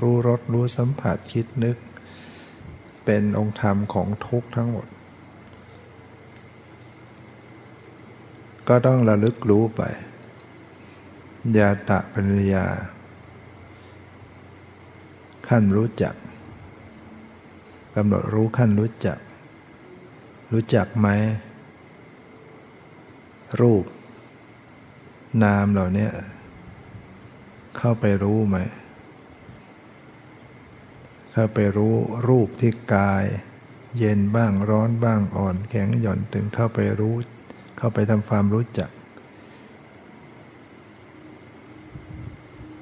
[0.00, 1.76] รู้รสรู้สัมผัสคิดนึก
[3.04, 4.86] เป็นองค์ธรรมของทุกข์ทั้งหมด
[8.68, 9.82] ก็ต้องระลึกรู้ไป
[11.56, 12.66] ยาตะปัญญา
[15.48, 16.14] ขั้นรู้จัก
[17.94, 19.18] กำหนดรู้ขั้นรู้จัก
[20.52, 21.08] รู้จักไหม
[23.60, 23.84] รูป
[25.42, 26.08] นามเหล่านี้
[27.76, 28.56] เข้าไปรู้ไหม
[31.32, 31.94] เข้าไปรู้
[32.28, 33.24] รูปที่กาย
[33.98, 37.16] เย็นบ้างร้อนบ้างอ่อนแข็งหย่อนตึงเข้าไปรู้
[37.76, 38.90] เข้าไปทำความรู้จัก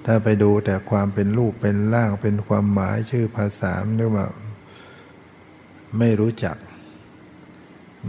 [0.06, 4.26] ถ้าไปดูแต่ความเป็นรูปเป็นร่างเป็นความหมายชื่อภาษาเรียกว่า
[5.98, 6.56] ไม่รู้จัก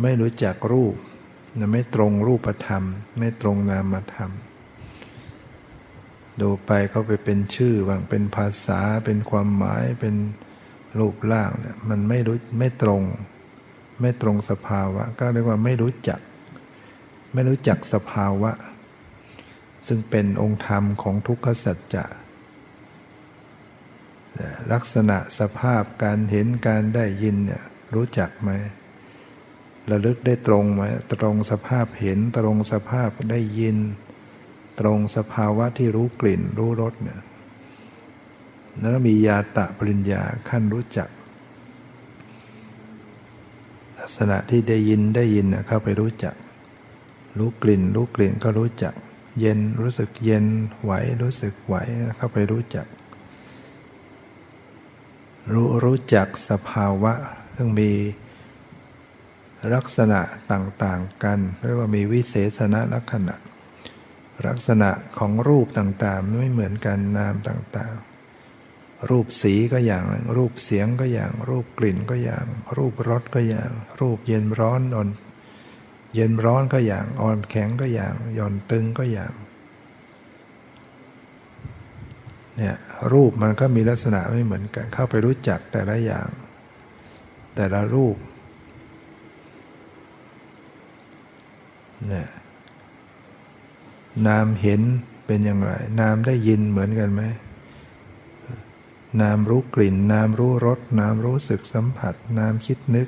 [0.02, 0.96] ไม่รู้จักรูป
[1.72, 2.84] ไม่ตรงรูปธรรม
[3.18, 4.32] ไม่ตรงนามธรรม
[6.42, 10.16] ดูไปเขาไปเป็นชื่อบางเป็นภาษาเป็นความหมายเป็น
[11.00, 13.02] รูปร่างเนี่ยมันไม่รู้ไม่ตรง
[14.02, 16.20] ไม่ตรงสภาวะ ก็เรียกว่าไม่รู้จัก
[17.36, 18.52] ไม่รู้จักสภาวะ
[19.88, 22.06] ซึ่งเป็นองค์ธรรมของทุกขสัจจะ
[24.72, 27.64] ลักษณะสภาพการเห็นการได้ยินเนี่ย
[27.96, 28.50] รู้จักไหม
[29.92, 33.78] ระลึกได้ตรงไหมตรงสภาพเห็นตรงสภาพได้ยิน
[34.80, 37.22] ตรงสภาวะที่รู้กลิ่นรู้รสเนี่ย
[38.80, 41.10] แล้วมียาตะปริญญาขั้นรู้จัก
[44.00, 46.36] ลักษณะที่ได้ยินได้ยินเข้าไปรู้จัก
[47.38, 48.94] รู้กลิ่น รู้กลิ่นก็รู้จัก
[49.40, 50.46] เย็นรู้สึกเย็น
[50.84, 51.76] ไหวรู้สึกไหว
[52.16, 52.88] เข้าไปรู้จัก
[55.54, 57.14] รู้รู้จักสภาวะ
[57.56, 57.92] ซึ่งมี
[59.74, 60.22] ลักษณะ
[60.52, 63.36] ต่างๆ กันเรียกว่ามีวิเศษณลักษณะ
[64.48, 70.06] ลักษณะของรูปต่างๆ ไม่เหมือนกันนามต่างๆ รูปสีก็อย่าง
[70.38, 72.46] รูปเสียงก็อย่าง รูปกลิ่นก็อย่าง
[72.76, 75.10] รูปรสก็อย่าง รูปเย็นร้อนอ่อน
[76.16, 79.34] เย็นร้อนก็อย่าง อ่อนแข็งก็อย่าง หย่อนตึงก็อย่าง
[82.58, 82.76] เนี่ย
[83.12, 86.28] รูปมันก็มีลักษณะไม่เหมือนกัน เข้าไปรู้จักแต่ละอย่าง
[87.56, 88.18] แต่ละรูป
[92.08, 92.28] เนี่ย
[94.28, 94.82] นามเห็น
[95.26, 97.24] เป็นอย่างไร นามได้ยินเหมือนกันไหม
[99.22, 103.08] นามรู้กลิ่น นามรู้รส นามรู้สึกสัมผัส นามคิดนึก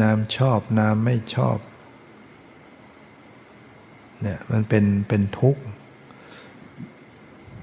[0.00, 1.58] นามชอบ นามไม่ชอบ
[4.22, 5.62] เนี่ยมันเป็นเป็นทุกข์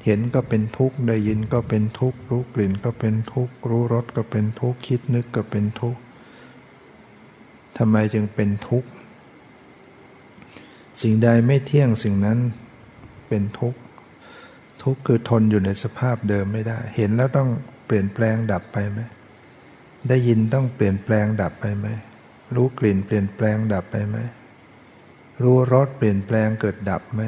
[0.05, 6.01] เห็นก็เป็นทุกข์ ได้ยินก็เป็นทุกข์ รู้กลิ่นก็เป็นทุกข์ รู้รสก็เป็นทุกข์ คิดนึกก็เป็นทุกข์
[7.77, 8.89] ทำไมจึงเป็นทุกข์
[11.01, 12.39] สิ่งใดไม่เที่ยงสิ่งนั้น
[13.27, 13.79] เป็นทุกข์
[14.83, 17.49] ทุกข์คือทนอยู่ในสภาพเดิมไม่ได้ เห็นแล้วต้อง
[17.85, 18.99] เปลี่ยนแปลงดับไปไหม
[20.09, 21.87] ได้ยินต้องเปลี่ยนแปลงดับไปไหม
[22.55, 24.17] รู้กลิ่นเปลี่ยนแปลงดับไปไหม
[25.41, 27.21] รู้รสเปลี่ยนแปลงเกิดดับไหม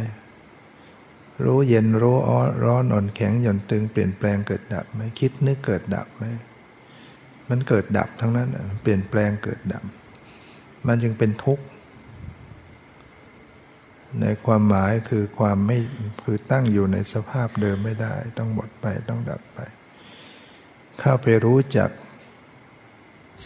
[1.43, 2.15] รู้เย็นรู้
[2.63, 6.23] ร้อนอ่อนแข็งหย่อนตึงเปลี่ยนแปลงเกิดดับไหมคิดนึกเกิดดับไหม
[7.49, 8.49] มันเกิดดับทั้งนั้น
[8.81, 9.83] เปลี่ยนแปลงเกิดดับ
[10.87, 11.63] มันจึงเป็นทุกข์
[14.21, 15.77] ในความหมายคือความไม่
[16.23, 19.59] คือตั้งอยู่ในสภาพเดิมไม่ได้ ต้องหมดไปต้องดับไป
[20.99, 21.89] เข้าไปรู้จัก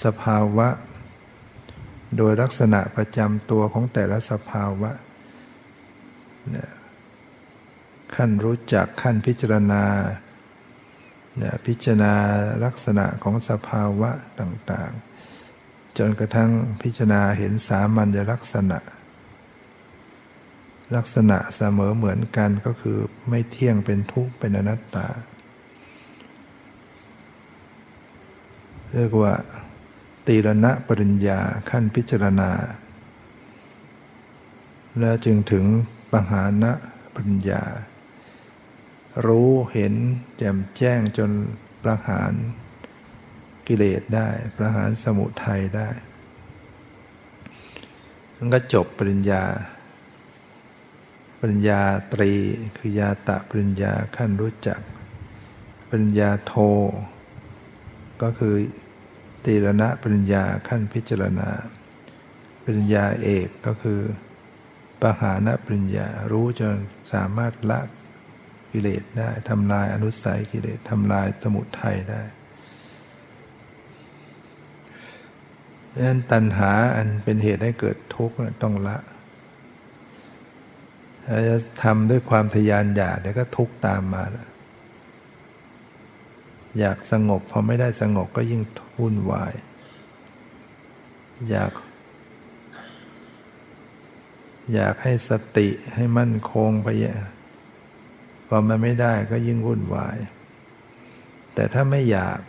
[0.04, 0.68] สภาวะ
[2.18, 4.92] โดยลักษณะประจำตัวของแต่ละสภาวะ
[8.16, 9.84] ขั้นรู้จักขั้นพิจารณา
[11.66, 12.14] พิจารณา
[12.66, 16.52] ลักษณะของสภาวะต่างๆ จนกระทั่ง
[16.84, 18.80] พิจารณาเห็นสามัญลักษณะ
[20.96, 22.98] ลักษณะเสมอเหมือนกันก็คือ
[23.30, 25.08] ไม่เที่ยงเป็นทุกข์เป็นอนัตตา
[28.94, 29.34] เรียกว่า
[30.28, 32.52] ตีรณะปริญญาขั้นพิจารณา
[35.00, 35.66] แล้วจึงถึง
[36.12, 36.66] ปหาณ
[37.16, 37.64] ปัญญา
[39.26, 39.94] รู้เห็น
[40.38, 41.32] แจ่มแจ้งจน
[41.84, 42.34] ประหาร
[43.68, 45.90] กิเลสได้ ประหารสมุทัยได้
[48.38, 49.44] มันก็จบปริญญา
[51.40, 51.82] ปริญญา
[52.14, 52.32] ตรี
[52.78, 54.80] คือยาตะปริญญาขั้นรู้จัก
[55.90, 56.54] ปริญญาโท
[58.22, 58.56] ก็คือ
[59.46, 61.50] ตีรณะปริญญาขั้นพิจารณา
[62.64, 64.00] ปริญญาเอกก็คือ
[65.02, 66.76] ปหานปริญญารู้จน
[67.14, 67.80] สามารถละ
[68.72, 72.22] กิเลสได้ทำลายอนุสัยกิเลสทำลายสมุทัยได้
[75.92, 78.98] ดังนั้นตัณหาอันเป็นเหตุให้เกิดทุกข์ต้องละ
[81.28, 84.48] ถ้าจะทำด้วยความทยานอยากเดี๋ยวก็ทุกข์ตามมาแล้ว
[86.80, 88.62] อยากสงบพอไม่ได้สงบก็ยิ่ง
[89.00, 89.54] วุ่นวาย
[91.50, 91.72] อยาก
[94.74, 96.88] อยากให้สติให้มั่นคงไป
[98.48, 100.18] พอมันไม่ได้ก็ยิ่งวุ่นวาย
[101.54, 102.40] แต่ถ้าไม่อยาก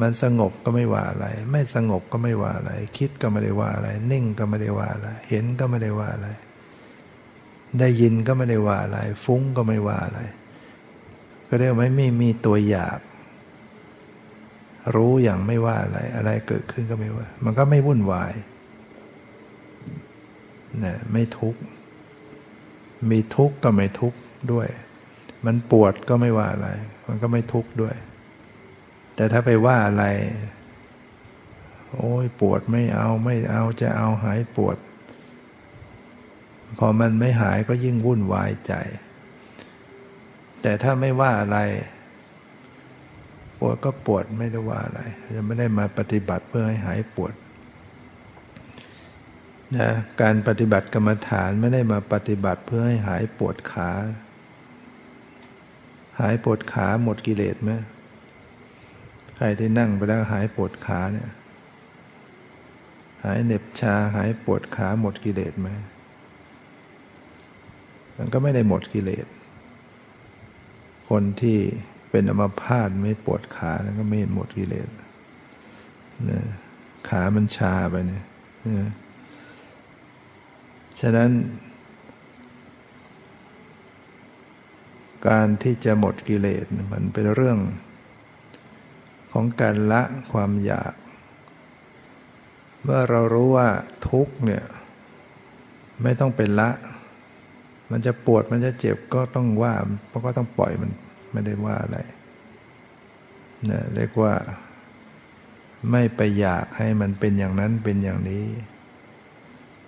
[0.00, 6.28] มันสงบก็ไม่ว่าอะไร ไม่สงบก็ไม่ว่าอะไร คิดก็ไม่ได้ว่าอะไร นิ่งก็ไม่ได้ว่าอะไร เห็นก็ไม่ได้ว่าอะไร
[7.78, 10.20] ได้ยินก็ไม่ได้ว่าอะไร ฟุ้งก็ไม่ว่าอะไร
[11.48, 12.98] ก็เรียกว่าไม่มีตัวอยาก
[14.94, 18.32] รู้อย่างไม่ว่าอะไร อะไรเกิดขึ้นก็ไม่ว่า มันก็ไม่วุ่นวาย
[20.84, 21.60] นะไม่ทุกข์
[23.10, 24.18] มีทุกข์ก็ไม่ทุกข์
[24.52, 24.68] ด้วย
[25.46, 26.68] มันปวดก็ไม่ว่าอะไร
[27.06, 27.94] มันก็ไม่ทุกข์ด้วย
[29.16, 30.04] แต่ถ้าไปว่าอะไร
[31.96, 34.76] โอ้ยปวดไม่เอาไม่เอาจะเอาหายปวด
[36.78, 38.72] พอมันไม่หายก็ยิ่งวุ่นวายใจ
[40.62, 41.58] แต่ถ้าไม่ว่าอะไร
[43.66, 45.00] วดก็ปวดไม่ได้ว่าอะไร
[45.36, 47.32] จะไม่ได้มาปฏิบัติเพื่อให้หายปวด
[49.76, 49.88] นะ
[50.20, 53.90] การปฏิบัติกรรมฐานไม่ได้มาปฏิบัติเพื่อให้หายปวดขา
[56.20, 57.70] หายปวดขาหมดกิเลสไหม
[59.36, 61.30] ใครที่นั่งไปแล้วหายปวดขาเนี่ย
[63.24, 65.68] หายเหน็บชาหายปวดขาหมดกิเลสไหม
[68.16, 69.26] มันก็ไม่ได้หมดกิเลส
[71.08, 71.58] คนที่
[72.12, 74.88] เป็นอัมพาตไม่ปวดขาแล้วก็ไม่หมดกิเลส
[76.30, 76.42] นะ
[77.08, 78.24] ขามันชาไปเนี่ย
[78.78, 78.90] นะ
[81.00, 81.30] ฉะนั้น
[85.28, 87.58] การที่จะหมดกิเลสมันเป็นเรื่อง
[89.32, 90.02] ของการละ
[90.32, 90.94] ความอยาก
[92.82, 93.68] เมื่อเรารู้ว่า
[94.08, 94.64] ทุกเนี่ย
[96.02, 96.70] ไม่ต้องเป็นละ
[97.90, 99.74] มันจะปวดมันจะเจ็บก็ต้องว่า
[100.08, 100.90] เพราะก็ต้องปล่อยมัน
[101.32, 101.98] ไม่ได้ว่าอะไร
[103.70, 104.34] นะเรียกว่า
[105.90, 108.46] ไม่ไปอยากให้มันเป็นอย่างนั้นเป็นอย่างนี้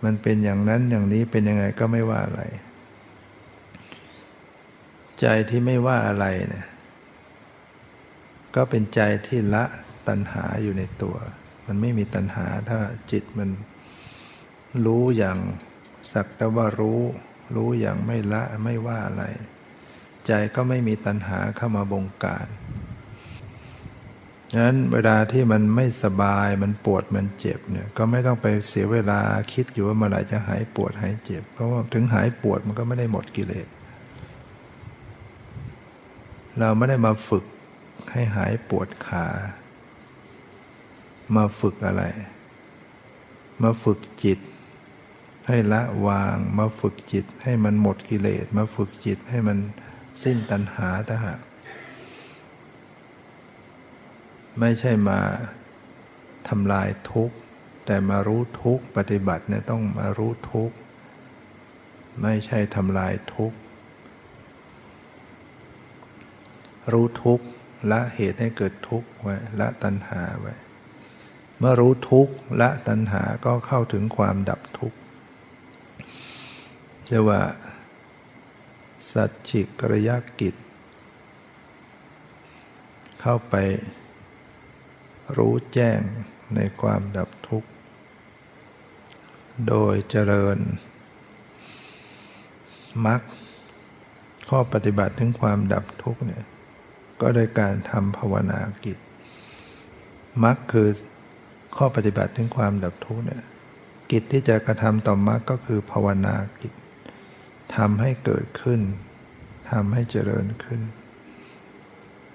[0.05, 2.43] มันเป็นอย่างนั้นอย่างนี้เป็นยังไงก็ไม่ว่าอะไร
[5.21, 6.67] ใจที่ไม่ว่าอะไรเนี่ย
[8.55, 9.65] ก็เป็นใจที่ละ
[10.09, 11.17] ตัณหาอยู่ในตัว
[11.67, 12.79] มันไม่มีตัณหาถ้า
[13.11, 13.51] จิตมัน
[14.87, 15.39] รู้อย่าง
[16.13, 17.01] สักแต่ว่ารู้
[17.57, 19.25] รู้อย่างไม่ละไม่ว่าอะไร
[20.27, 22.47] ใจก็ไม่มีตัณหาเข้ามาบงการ
[24.53, 29.21] ฉะนั้นเวลาที่มันไม่สบายมันปวดมันเจ็บเนี่ยก็ไม่ต้องไปเสียเวลา
[29.53, 33.69] คิดอยู่ว่าเมื่อไหร่จะหายปวดหายเจ็บ เพราะว่าถึงหายปวดมันก็ไม่ได้หมดกิเลส
[36.59, 37.45] เราไม่ได้มาฝึก
[38.13, 39.27] ให้หายปวดขา
[41.37, 42.03] มาฝึกอะไร
[43.63, 44.39] มาฝึกจิต
[45.49, 49.59] ให้ละวาง มาฝึกจิตให้มันหมดกิเลสมาฝึกจิตให้มัน
[50.23, 51.35] สิ้นตัณหาตหะ
[54.61, 55.21] ไม่ใช่มา
[56.49, 57.37] ทำลายทุกข์
[57.87, 60.77] แต่มารู้ทุกข์ปฏิบัติเนี่ยต้องมารู้ทุกข์
[62.23, 63.57] ไม่ใช่ทำลายทุกข์
[66.93, 67.45] รู้ทุกข์
[67.91, 70.55] ละเหตุให้เกิดทุกข์ไว้ละตัณหาไว้
[71.59, 74.99] เมื่อรู้ทุกข์ละตัณหาก็เข้าถึงความดับทุกข์
[77.09, 77.41] เรียกว่า
[79.13, 80.55] สัจฉิกระยกิจ
[83.21, 83.55] เข้าไป
[85.37, 86.01] รู้แจ้ง
[86.55, 87.69] ในความดับทุกข์
[89.69, 90.59] โดยเจริญ
[93.07, 93.21] มรรค
[94.49, 96.45] ข้อปฏิบัติถึงความดับทุกข์เนี่ย
[97.21, 98.99] ก็โดยการทำภาวนากิจ
[100.45, 100.89] มรรคคือ
[101.77, 103.43] ข้อปฏิบัติถึงความดับทุกข์เนี่ย
[104.11, 106.73] กิจที่จะกระทำต่อมรรคก็คือภาวนากิจ
[107.77, 108.81] ทำให้เกิดขึ้น
[109.71, 110.81] ทำให้เจริญขึ้น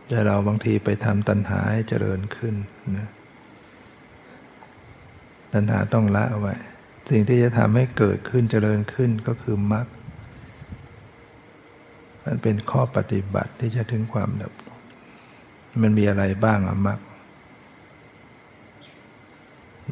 [0.07, 2.55] แต่เราบางทีไปทำตัณหาให้เจริญขึ้น
[2.97, 3.09] นะ
[5.53, 6.55] ตัณหาต้องละไว้
[7.09, 9.87] สิ่งที่จะทำให้เกิดขึ้นเจริญขึ้นก็คือมรรค
[12.25, 14.53] มันเป็นข้อปฏิบัติที่จะถึงความดับ
[15.81, 16.99] มันมีอะไรบ้างอะมรรค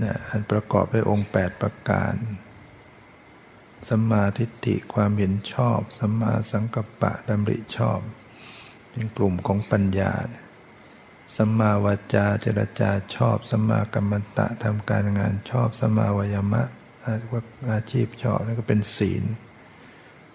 [0.04, 2.14] นะอันประกอบด้วยองค์ 8 ประการ
[3.90, 8.00] สัมมาทิฏฐิความเห็นชอบสัมมาสังกัปปะดำริชอบ
[8.92, 10.14] เป็นกลุ่มของปัญญา
[11.36, 16.64] สัมมาวาจาเจรจาชอบสัมมากัมมันตะทำการงานชอบสัมมาวายมะ
[17.72, 19.24] อาชีพชอบนั่นก็เป็นศีล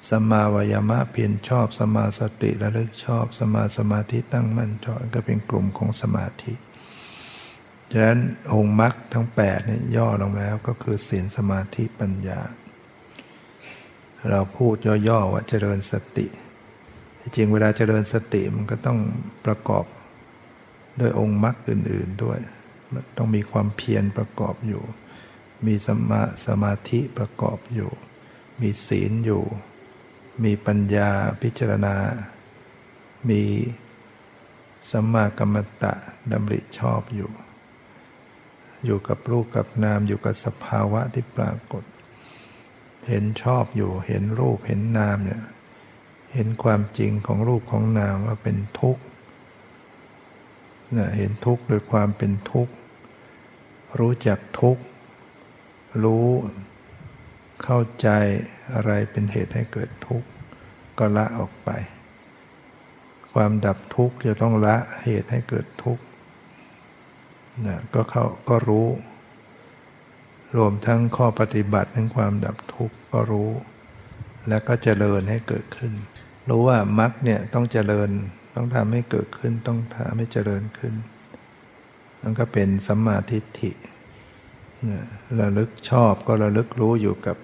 [0.08, 6.52] สัมมาวายมะเพียรชอบสัมมาสติระลึกชอบสัมมาสมาธิตั้งมั่นชอบก็เป็นกลุ่มของสมาธิ
[7.92, 8.20] ฉะนั้น
[8.54, 12.40] องค์มรรคทั้ง8นี่ย่อลงแล้วก็คือศีลสมาธิปัญญา
[14.30, 14.74] เราพูด
[15.08, 16.26] ย่อๆว่าเจริญสติ
[17.22, 18.98] จริงเวลาเจริญสติมันก็ต้อง
[19.46, 19.84] ประกอบ
[21.00, 22.38] ด้วยองค์มรรคอื่น ๆด้วย
[23.16, 24.82] ต้องมีความเพียรประกอบอยู่
[25.66, 27.90] มีสมาสมาธิประกอบอยู่
[28.60, 29.44] มีศีลอยู่
[30.44, 31.10] มีปัญญา
[31.42, 31.96] พิจารณา
[33.30, 33.42] มี
[34.90, 35.92] สัมมากัมมตะ
[36.32, 37.30] ดำริชอบอยู่
[38.84, 41.84] อยู่กับรูปกับนามอยู่กับสภาวะที่ปรากฏ
[43.08, 45.42] เห็นชอบอยู่ เห็นรูปเห็นนามเนี่ย
[46.34, 49.02] เห็นความจริงของรูปของนามว่าเป็นทุกข์
[50.96, 52.72] นะเห็นทุกข์โดยความเป็นทุกข์
[53.98, 54.82] รู้จักทุกข์
[56.04, 56.28] รู้
[57.62, 58.08] เข้าใจ
[58.74, 60.28] อะไรเป็นเหตุให้เกิดทุกข์
[60.98, 61.70] ก็ละออกไป
[63.32, 66.02] ความดับทุกข์จะต้องละเหตุให้เกิดทุกข์
[67.66, 68.86] นะก็เขาก็รู้
[70.56, 73.50] รวมทั้งข้อปฏิบัติในความดับทุกข์ก็รู้
[74.48, 75.92] และก็เจริญให้เกิดขึ้น
[76.48, 78.10] รู้ว่ามรรคเนี่ยต้องเจริญ
[78.54, 80.94] ต้องทำให้เกิดขึ้นต้องทำให้เจริญขึ้น
[82.22, 83.72] นั่นก็เป็นสัมมาทิฏฐิ
[85.40, 87.36] ระลึกชอบก็ระลึกรู้อยู่กับ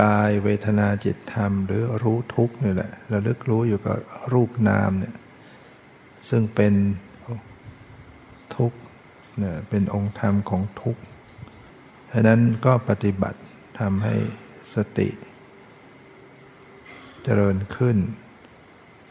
[0.00, 3.98] กายเวทนาจิตธรรม หรือรู้ทุกนี่แหละระลึกรู้อยู่กับ
[4.32, 5.16] รูปนามเนี่ย
[6.28, 6.74] ซึ่งเป็น
[8.56, 8.72] ทุก
[9.38, 11.00] เนี่ยเป็นองค์ธรรมของทุกข
[12.12, 13.40] เพราะนั้นก็ปฏิบัติ
[13.80, 14.16] ทำให้
[14.74, 15.08] สติ
[17.24, 17.98] เจริญขึ้น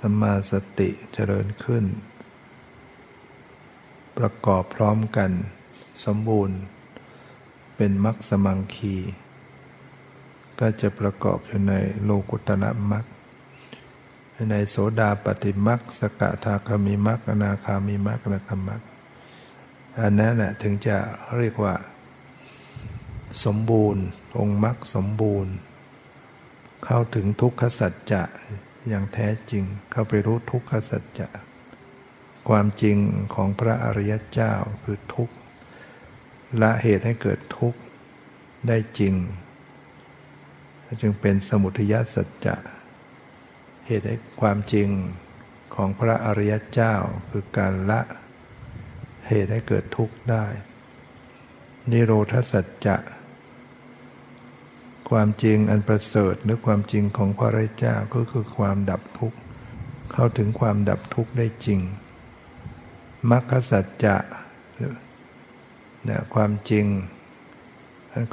[0.02, 1.86] สมาสติเจริญขึ้น
[4.18, 5.32] ประกอบพร้อมกัน
[6.06, 6.58] สมบูรณ์
[7.76, 8.96] เป็นมรรคสมังคี
[10.60, 11.74] ก็จะประกอบอยู่ใน
[12.04, 13.06] โลกุตระมรรค
[14.52, 18.82] ในโสดาปฏิมรรคสกทาคามิมรรคอนาคามิมรรคอนาคามรรค
[20.00, 20.98] อันนั้นแหละถึงจะ
[21.40, 21.76] เรียกว่า
[23.46, 24.04] สมบูรณ์
[24.40, 25.54] องค์มรรคสมบูรณ์
[26.86, 28.24] เข้าถึงทุกขสัจจะ
[28.90, 31.28] อย่างแท้จริง เข้าไปรู้ทุกขสัจจะ
[32.50, 32.98] ความจริง
[33.36, 34.54] ของพระอริยเจ้า
[34.84, 35.36] คือทุกข์
[36.62, 37.80] ละเหตุให้เกิดทุกข์
[38.68, 39.16] ได้จริง
[41.02, 42.56] จึงเป็นสมุทัยสัจจะ
[43.88, 44.88] เหตุให้ความจริง
[45.76, 46.94] ของพระอริยเจ้า
[47.30, 48.02] คือการละ
[49.28, 50.46] เหตุให้เกิดทุกข์ได้
[51.92, 52.96] นิโรธสัจจะ
[55.12, 59.38] ความจริงอันประเสริฐหรือความจริงของพระริเจ้าก็คือความดับทุกข์
[60.12, 61.80] เข้าถึงความดับทุกข์ได้จริง
[63.32, 64.16] มรรคสัจจะ
[66.06, 66.86] เนี่ยความจริง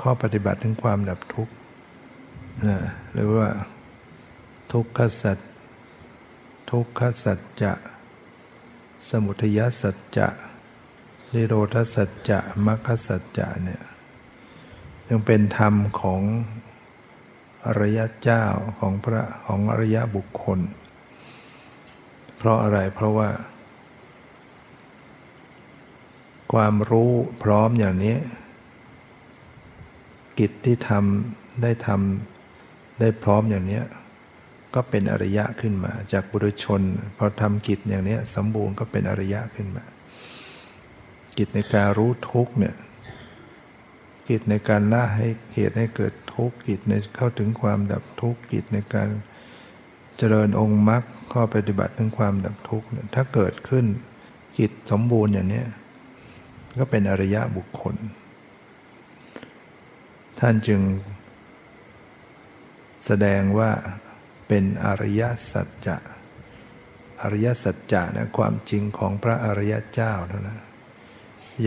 [0.02, 1.52] ข้อปฏิบัติถึงความดับทุกข์
[2.68, 2.78] นะ
[3.12, 3.48] หรือว่า
[4.72, 5.38] ทุกขสัจ
[6.70, 7.72] ทุกขสัจจะ
[9.08, 10.28] สมุทัยสัจจะ
[11.32, 13.82] นิโรธสัจจะมรรคสัจจะเนี่ย
[15.08, 16.20] ยังเป็นธรรมของ
[17.66, 18.44] อริยเจ้า
[18.78, 20.60] ของพระของอริยบุคคล
[22.36, 23.28] เพราะอะไรเพราะว่า
[26.52, 28.16] ความรู้พร้อมอย่างนี้
[30.38, 33.82] กิจที่ทำได้ทำได้พร้อมอย่างนี้
[34.74, 36.82] ก็เป็นอริยะขึ้นมา จากบุรุชน
[37.16, 39.84] พอทำกิจอย่างนี้สมบูรณ์ก็เป็นอริยะขึ้นมา
[41.38, 42.76] กิจในการรู้ทุกเนี่ย
[44.28, 49.08] กิจในการละให้เหตุให้เกิด ทุกข์กิจในเข้าถึงความดับทุกข์กิจในการ
[50.16, 53.84] เจริญองค์มรรคข้อปฏิบัติถึงความดับทุกข์ถ้าเกิดขึ้น
[54.58, 55.64] จิตสมบูรณ์อย่างนี้
[56.78, 57.96] ก็เป็นอริยะบุคคล
[60.40, 60.80] ท่านจึง
[63.04, 63.70] แสดงว่า
[64.48, 65.22] เป็นอริย
[65.52, 65.96] สัจจะ
[67.22, 70.58] อริยสัจจะนะความจริงของพระอริยเจ้าเท่านั้น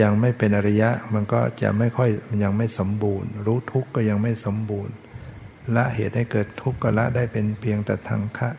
[0.01, 2.09] ยังไม่เป็นอริยะมันก็จะไม่ค่อย
[2.43, 4.93] ยังไม่สมบูรณ์ รู้ทุกข์ก็ยังไม่สมบูรณ์
[5.75, 8.49] ละเหตุให้เกิดทุกข์ก็ละได้เป็นเพียงแต่ทางคะ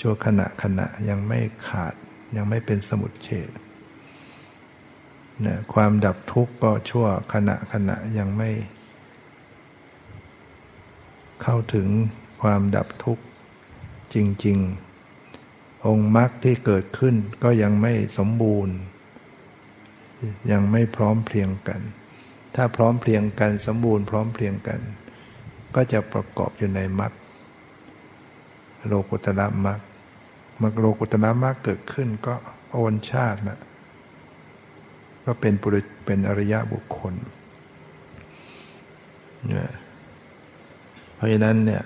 [0.00, 1.94] ชั่วขณะขณะยังไม่ขาด
[2.36, 3.50] ยังไม่เป็นสมุดเฉด
[5.44, 8.50] นะความดับทุกข์ก็ชั่วขณะขณะยังไม่
[11.42, 11.88] เข้าถึง
[12.42, 13.24] ความดับทุกข์
[14.14, 14.58] จริง
[15.22, 18.74] ๆ องค์มรรคที่เกิดขึ้นก็ยังไม่สมบูรณ์
[20.50, 21.80] ยังไม่พร้อมเพรียงกัน
[22.54, 24.80] ถ้าพร้อมเพรียงกันสมบูรณ์พร้อมเพรียงกัน
[25.74, 27.12] ก็จะประกอบอยู่ในมรรค
[28.86, 29.80] โลกุตระมรรค
[30.62, 32.34] มรรคโลกุตระมรรคเกิดขึ้นก็
[32.72, 33.60] โอนชาตินะ
[35.24, 37.14] ก็เป็นปุริเป็นอริยะบุคคล
[39.46, 39.72] เนี่ย
[41.14, 41.84] เพราะฉะนั้นเนี่ย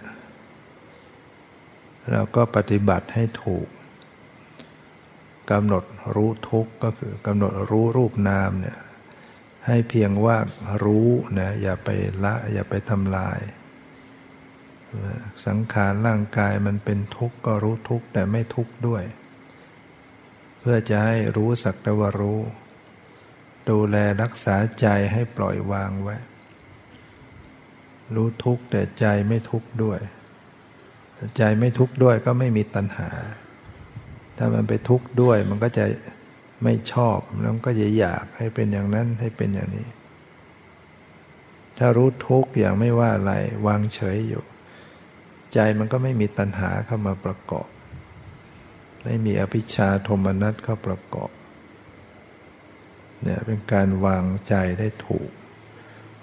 [2.11, 3.66] เราก็ปฏิบัติให้ถูก
[5.51, 5.85] กำหนด
[6.15, 8.79] รู้ทุกข์ก็คือกำหนดรู้รูปนามเนี่ย
[9.67, 10.37] ให้เพียงว่า
[10.85, 11.89] รู้นะอย่าไป
[12.25, 13.41] ละอย่าไปทำลาย
[15.47, 19.05] สังขารร่างกายมันเป็นทุกข์ก็รู้ทุกข์แต่ไม่ทุกข์ด้วย
[20.61, 22.41] เพื่อจะให้รู้สักแต่ว่ารู้
[23.69, 26.17] ดูแลรักษาใจให้ปล่อยวางไว้
[28.15, 30.01] รู้ทุกข์แต่ใจไม่ทุกข์ด้วย
[31.37, 33.11] ใจไม่ทุกข์ด้วยก็ไม่มีตัณหา
[34.43, 35.84] ถ้ามันไปทุกข์ด้วย มันก็จะ
[36.64, 39.88] ไม่ชอบแล้วก็จะอยากให้เป็นอย่างนั้นให้เป็นอย่างนี้
[41.78, 43.32] ถ้ารู้ทุกข์อย่างไม่ว่าอะไร
[43.66, 44.45] วางเฉยอยู่
[45.55, 47.68] ใจมันก็ไม่มีตัณหาเข้ามาประกอบ
[49.05, 51.30] ไม่มีอภิชาโทมนัสเข้าประกอบ
[53.22, 55.30] เนี่ยเป็นการวางใจได้ถูก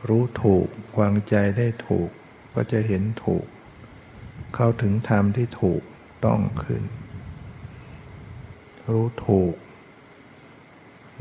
[0.07, 0.68] รู้ถูก
[0.99, 2.09] วางใจได้ถูก
[2.53, 3.45] ก็จะเห็นถูก
[4.55, 5.82] เข้าถึงธรรมที่ถูก
[6.26, 6.84] ต้องขึ้น
[8.94, 9.56] รู้ถูก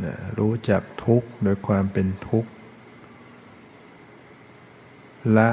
[0.05, 2.51] นะรู้จักทุกข์โดยความเป็นทุกข์
[5.37, 5.51] ละ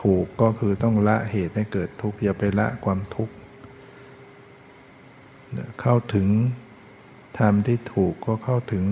[0.00, 3.34] ถูกก็คือต้องละเหตุให้เกิดทุกข์อย่าไปละความทุกข์
[5.80, 6.28] เข้าถึง
[7.38, 8.84] ธรรมที่ถูกก็เข้าถึง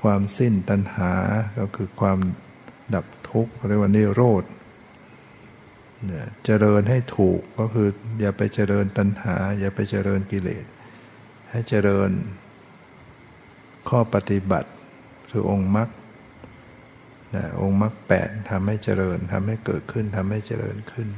[0.00, 1.12] ความสิ้นตัณหา
[1.58, 2.18] ก็คือความ
[2.94, 4.44] ดับทุกข์เรียกว่านิโรธ
[6.44, 7.88] เจริญให้ถูกก็คือ
[8.20, 10.64] อย่าไปเจริญตัณหา อย่าไปเจริญกิเลส
[11.50, 12.10] ให้เจริญ
[13.88, 14.70] ข้อปฏิบัติ
[15.30, 15.88] คือองค์มรรค
[17.34, 21.08] นะองค์มรรคแปดทำให้เจริญทำให้เกิดขึ้นทำให้เจริญขึ้น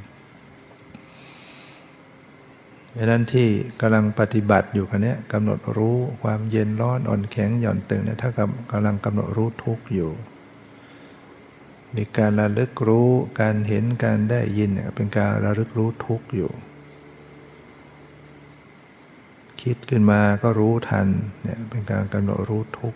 [2.96, 3.48] ดังนั้นที่
[3.80, 10.10] กำลังปฏิบัติอยู่คันนี้กำหนดรู้ความเย็นร้อนอ่อนแข็งหย่อนตึงเนี่ยถ้ากำกำลังกำหนดรู้ทุกอยู่
[11.96, 13.10] มีการระลึกรู้
[13.40, 16.50] การเห็นการได้ยินเนี่ยเป็นการระลึกรู้ทุกอยู่
[19.62, 21.08] คิดขึ้นมาก็รู้ทัน
[21.42, 22.94] เนี่ยเป็นการกำหนดรู้ทุก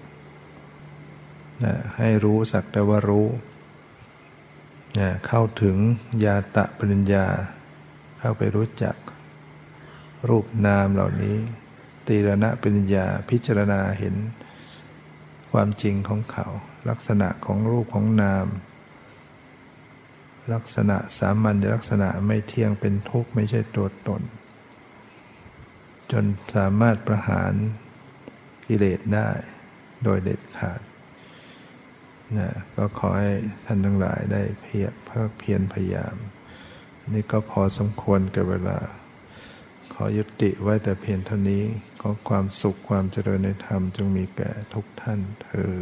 [1.65, 3.27] นะให้รู้สักแต่ว่ารู้
[4.99, 5.77] นะเข้าถึง
[6.25, 7.27] ญาตะปริญญา
[8.19, 8.97] เข้าไปรู้จัก
[10.29, 11.37] รูปนามเหล่านี้
[12.07, 14.15] ตีรณะปริญญาพิจารณาเห็น
[15.53, 16.47] ความจริงของเขา
[16.89, 18.47] ลักษณะของรูปของนาม
[20.53, 24.23] ลักษณะสามัญลักษณะไม่เที่ยงเป็นทุกข์ไม่ใช่ตัวตน
[26.13, 26.25] จน
[26.57, 27.53] สามารถประหาร
[28.67, 29.31] กิเลสได้
[30.05, 30.81] โดยเด็ดขาด
[32.39, 33.33] นะก็ขอให้
[33.67, 36.17] ท่านทั้งหลายได้เพียรเพิกเพียรพยายาม
[37.15, 38.79] นี่ก็พอสมควรกับเวลา
[39.93, 41.65] ขอยุติไว้แต่เพียงเท่านี้
[42.01, 45.77] ขอความสุขความเจริญในธรรมจงมีแก่ทุกท่านเทอ